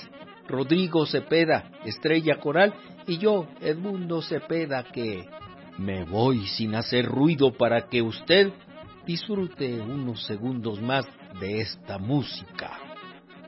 Rodrigo 0.46 1.06
Cepeda, 1.06 1.70
Estrella 1.84 2.38
Coral 2.38 2.74
y 3.06 3.16
yo, 3.16 3.48
Edmundo 3.62 4.20
Cepeda, 4.20 4.84
que 4.84 5.26
me 5.78 6.04
voy 6.04 6.46
sin 6.46 6.74
hacer 6.74 7.06
ruido 7.06 7.56
para 7.56 7.88
que 7.88 8.02
usted 8.02 8.52
disfrute 9.06 9.80
unos 9.80 10.24
segundos 10.26 10.82
más 10.82 11.06
de 11.40 11.60
esta 11.60 11.96
música, 11.96 12.78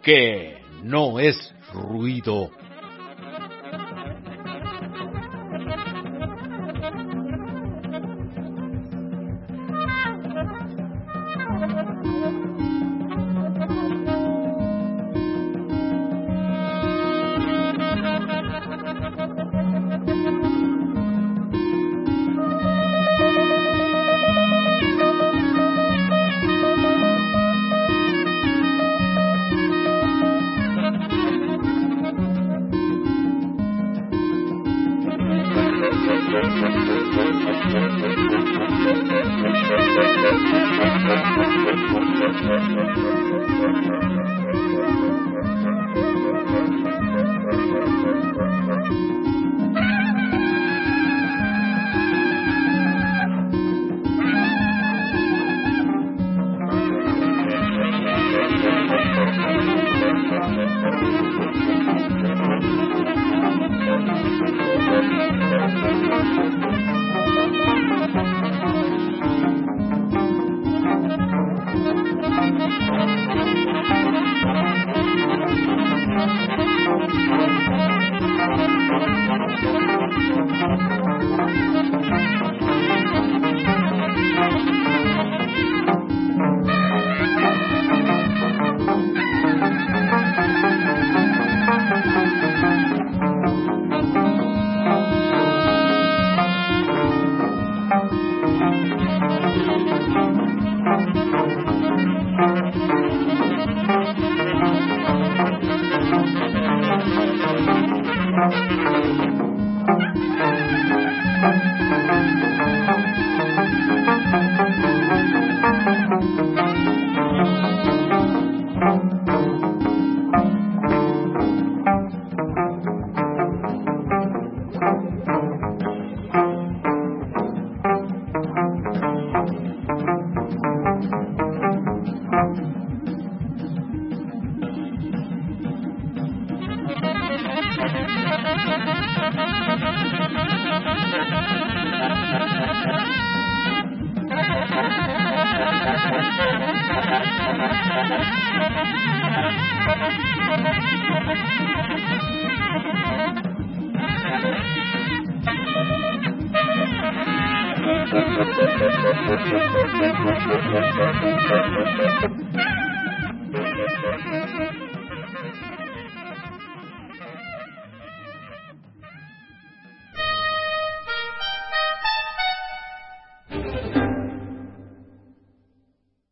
que 0.02 0.62
no 0.82 1.20
es 1.20 1.36
ruido. 1.74 2.50